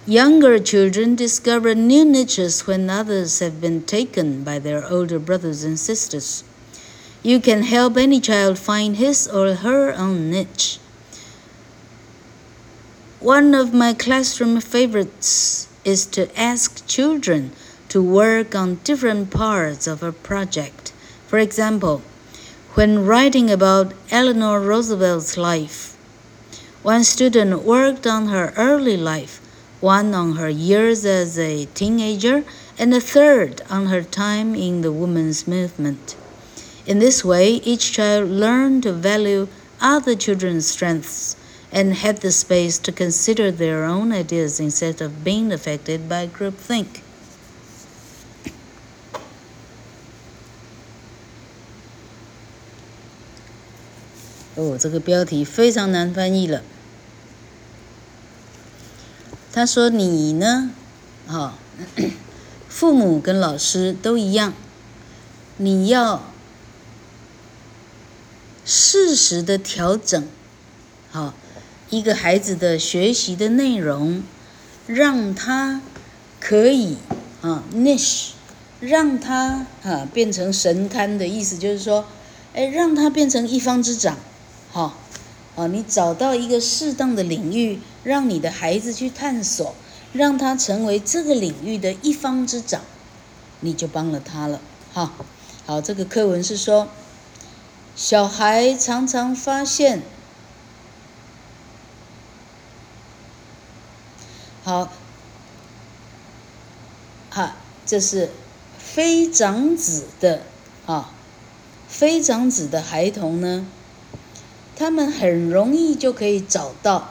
[0.06, 5.76] Younger children discover new niches when others have been taken by their older brothers and
[5.76, 6.42] sisters.
[7.22, 10.78] You can help any child find his or her own niche.
[13.20, 17.50] One of my classroom favorites is to ask children
[17.91, 20.93] to work on different parts of a project.
[21.27, 22.01] For example,
[22.73, 25.97] When writing about Eleanor Roosevelt's life,
[26.83, 29.41] one student worked on her early life,
[29.81, 32.45] one on her years as a teenager,
[32.79, 36.15] and a third on her time in the women's movement.
[36.85, 39.49] In this way, each child learned to value
[39.81, 41.35] other children's strengths
[41.73, 47.01] and had the space to consider their own ideas instead of being affected by groupthink.
[54.55, 56.61] 哦，这个标题非常难翻译了。
[59.53, 60.71] 他说：“你呢？
[61.27, 61.55] 哈，
[62.69, 64.53] 父母跟老师都一样，
[65.57, 66.23] 你要
[68.65, 70.27] 适时的调整，
[71.11, 71.33] 好。”
[71.91, 74.23] 一个孩子的学习的内容，
[74.87, 75.81] 让他
[76.39, 76.95] 可以
[77.41, 78.29] 啊，niche，
[78.79, 82.05] 让他啊变成神龛的意思就是说，
[82.53, 84.17] 哎，让他变成一方之长，
[84.71, 84.93] 好，
[85.57, 89.75] 啊，你找到一个适当的领域，让你的孩子去探索，
[90.13, 92.81] 让他成为这个领域的一方之长，
[93.59, 94.61] 你就帮了他了，
[94.93, 95.11] 哈，
[95.65, 96.87] 好，这个课文是说，
[97.95, 100.01] 小孩常常发现。
[104.63, 104.89] 好，
[107.29, 107.51] 好，
[107.85, 108.29] 这是
[108.77, 110.43] 非长子的
[110.85, 111.11] 啊，
[111.89, 113.65] 非长子的孩童呢，
[114.81, 117.09] 他们很容易就可以找到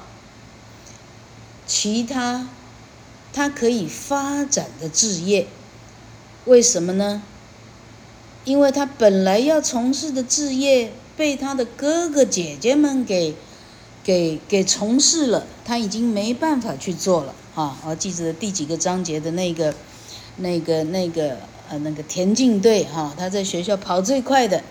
[1.68, 2.48] 其他
[3.32, 5.46] 他可以发展的职业，
[6.46, 7.22] 为什么呢？
[8.44, 13.36] 因为他本来要从事的职业被他的哥哥姐姐们给
[14.02, 17.32] 给给从事了，他已经没办法去做了。
[17.54, 19.72] 啊，我记得第几个章节的那个、
[20.38, 21.36] 那个、那个
[21.68, 24.64] 呃，那个田径队哈，他在学校跑最快的，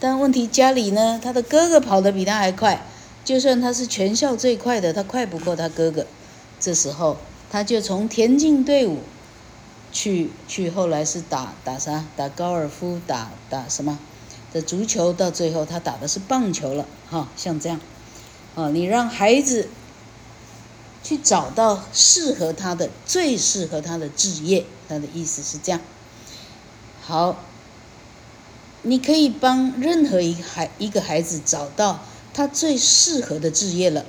[0.00, 2.86] 但问题家里呢，他的哥哥跑得比他还快，
[3.24, 6.06] 就算他是全校最快的，他快不过他哥哥。
[6.60, 7.16] 这时候
[7.50, 8.98] 他就从田径队伍
[9.92, 12.04] 去去，后来是打打啥？
[12.16, 13.98] 打高尔夫，打打什么？
[14.52, 16.86] 的足球，到最后他打的是棒球了。
[17.10, 17.80] 哈，像这样，
[18.54, 19.68] 啊，你让孩子。
[21.00, 25.80] 去找到适合他的、最适合他的职业，他的意思是这样。
[27.00, 27.40] 好，
[28.88, 32.00] 你可以帮任何一个孩一个孩子找到
[32.32, 34.06] 他最适合的职业了。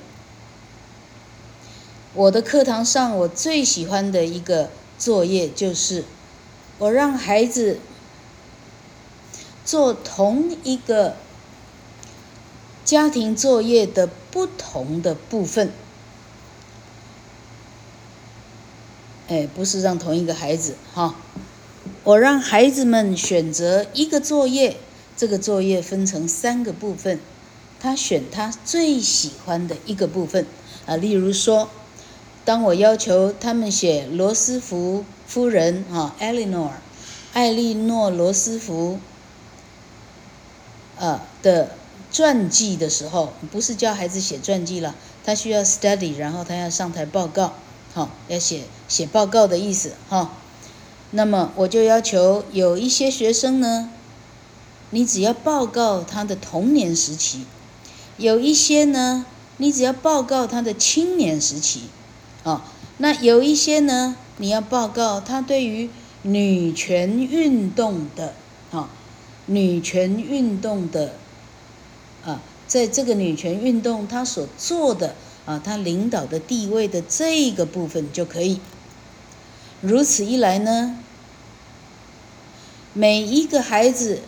[2.14, 6.04] 我的课堂上，我最喜欢的一个作业就是，
[6.78, 7.78] 我让孩子
[9.66, 11.16] 做同一个
[12.82, 15.70] 家庭作业的不同的部分。
[19.28, 21.14] 哎，不是让同一个孩子哈，
[22.02, 24.78] 我让孩子们选择一个作业，
[25.18, 27.20] 这个作业分成三个部分，
[27.78, 30.46] 他选他最喜欢的一个部分
[30.86, 30.96] 啊。
[30.96, 31.68] 例如说，
[32.46, 36.70] 当我要求他们写罗斯福夫人啊，Eleanor，
[37.34, 38.98] 艾莉诺罗斯福，
[40.98, 41.72] 啊的
[42.10, 47.52] 传记的时候，不是教孩子写传记了，他需要 study，然后他要上台报告。
[47.92, 50.30] 好，要写写报告的意思哈。
[51.12, 53.90] 那么我就要求有一些学生呢，
[54.90, 57.40] 你只要报告他的童年时期；
[58.16, 61.82] 有一些呢，你只要报告他的青年时期。
[62.44, 62.64] 啊，
[62.98, 65.90] 那有一些呢，你要报告他对于
[66.22, 68.34] 女权运动的
[68.70, 68.88] 啊，
[69.46, 71.14] 女权运动的
[72.24, 75.14] 啊，在这个女权运动他所做的。
[75.46, 78.60] 啊，他领导的地位的这个部分就可以。
[79.82, 80.96] 如此一来呢，
[82.92, 84.20] 每一个孩子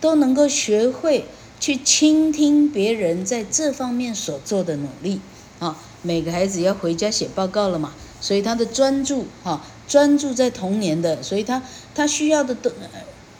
[0.00, 1.24] 都能够学会
[1.58, 5.20] 去倾听别人在这方面所做的努力。
[5.60, 11.60] 啊，每个孩子要回家写报告了嘛，所以他的专注，哈，专注在童年的，所以他
[11.94, 12.70] 他需要的东，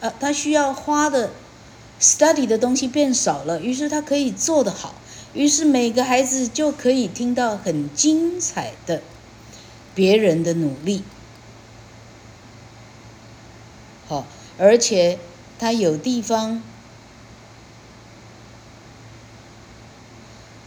[0.01, 1.31] 呃，他需要花的
[2.01, 4.95] study 的东西变少了，于是他可以做得好。
[5.35, 9.03] 于是每个孩子就可以听到很精彩的
[9.95, 11.05] 别人的努力，
[14.09, 14.25] 好，
[14.59, 15.19] 而且
[15.59, 16.63] 他有地方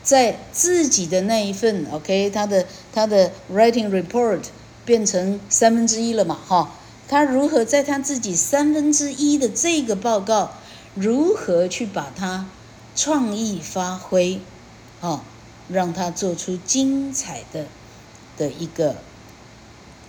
[0.03, 4.41] 在自己的那一份，OK，他的他的 writing report
[4.85, 6.71] 变成三分之一了嘛，哈，
[7.07, 10.51] 他如何在他自己三分之一的这个报告，
[10.95, 12.47] 如何去把它
[12.95, 14.39] 创意发挥？
[15.01, 15.21] 哦，
[15.69, 17.65] 让他做出精彩的
[18.37, 18.97] 的一个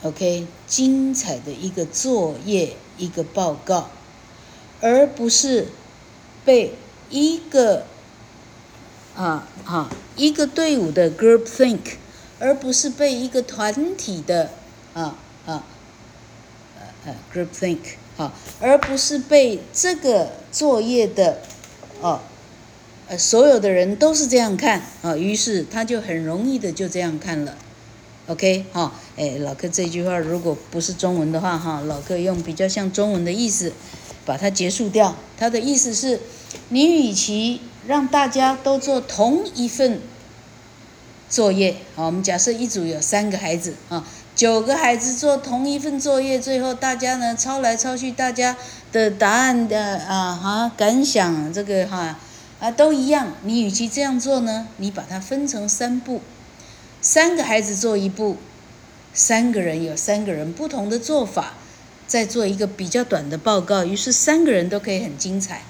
[0.02, 3.90] ，OK，精彩的一个作业，一个报告，
[4.80, 5.66] 而不是
[6.44, 6.74] 被
[7.10, 7.84] 一个
[9.16, 11.96] 啊啊一个队伍的 group think，
[12.38, 14.50] 而不是被一个团体的
[14.94, 15.64] 啊啊
[16.78, 17.78] 呃呃 group think
[18.16, 21.40] 啊，而不是被这个作业的
[22.00, 22.20] 哦
[23.08, 27.56] 呃所有的人都是这样看啊，于是他就很容易的就这样看了。
[28.28, 33.72] OK，哈，哎，老哥这句话如果不是中文的话，哈，老哥用比较像中文的意思，
[34.24, 35.16] 把它结束掉。
[35.36, 36.20] 他的意思是，
[36.68, 40.00] 你与其让大家都做同一份
[41.28, 44.06] 作业，好，我们假设一组有三个孩子啊，
[44.36, 48.56] 九个孩子做同一份作业，最后大家呢抄来抄去，大家
[48.92, 52.16] 的答案的啊哈感想这个哈
[52.60, 53.32] 啊都一样。
[53.42, 56.20] 你与其这样做呢，你把它分成三步。
[57.02, 58.36] 三个孩子做一步，
[59.12, 61.54] 三个人有三个人不同的做法，
[62.06, 65.62] 再做一个比较短的报告，于是三个人都可以很精彩。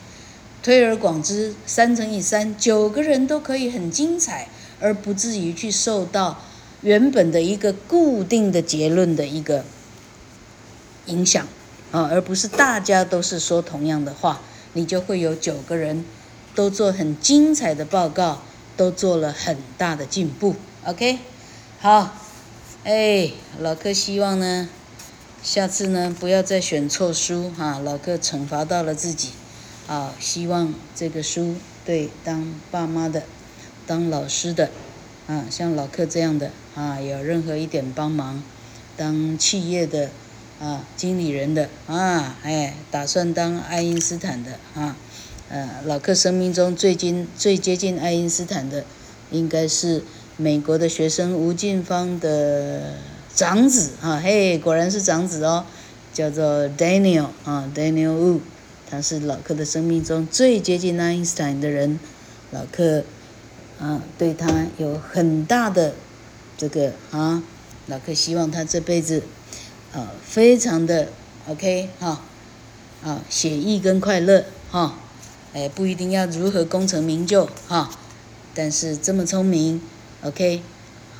[0.62, 6.38] 推而广之，三乘以三，九个人都可以很精彩，而不至于去受到
[6.82, 9.64] 原本的一个固定的结论的一个
[11.06, 11.48] 影响
[11.92, 14.42] 啊，而不是大家都是说同样的话，
[14.74, 16.04] 你就会有九个人
[16.54, 18.42] 都做很精彩的报告，
[18.76, 20.54] 都做了很大的进步。
[20.84, 21.20] OK，
[21.80, 22.12] 好，
[22.82, 23.30] 哎，
[23.60, 24.68] 老柯希望呢，
[25.40, 29.28] 下次呢不要再选错书哈，老柯惩罚到了自己，
[29.86, 31.54] 啊，希望这个书
[31.84, 33.22] 对当爸妈的、
[33.86, 34.70] 当老师的，
[35.28, 38.42] 啊，像老柯这样的啊，有任何一点帮忙，
[38.96, 40.10] 当企业的
[40.58, 44.96] 啊经理人的啊，哎，打算当爱因斯坦的啊，
[45.48, 48.84] 呃，老柯生命中最近最接近爱因斯坦的，
[49.30, 50.02] 应该是。
[50.38, 52.94] 美国的学生吴静芳的
[53.34, 55.66] 长子啊，嘿，果然是长子哦，
[56.14, 58.40] 叫做 Daniel 啊，Daniel Wu，
[58.88, 62.00] 他是老克的生命中最接近爱因斯坦的人，
[62.50, 63.04] 老克
[63.78, 65.94] 啊，对他有很大的
[66.56, 67.42] 这个啊，
[67.86, 69.22] 老克希望他这辈子
[69.92, 71.08] 啊，非常的
[71.46, 72.22] OK 哈，
[73.04, 74.96] 啊，写意跟快乐哈，
[75.52, 77.90] 哎，不一定要如何功成名就哈，
[78.54, 79.82] 但是这么聪明。
[80.22, 80.62] OK，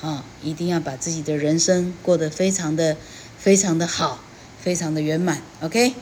[0.01, 2.97] 啊，一定要把自己的人生过得非常的、
[3.37, 4.21] 非常的好，
[4.61, 5.43] 非常的圆满。
[5.61, 5.95] OK。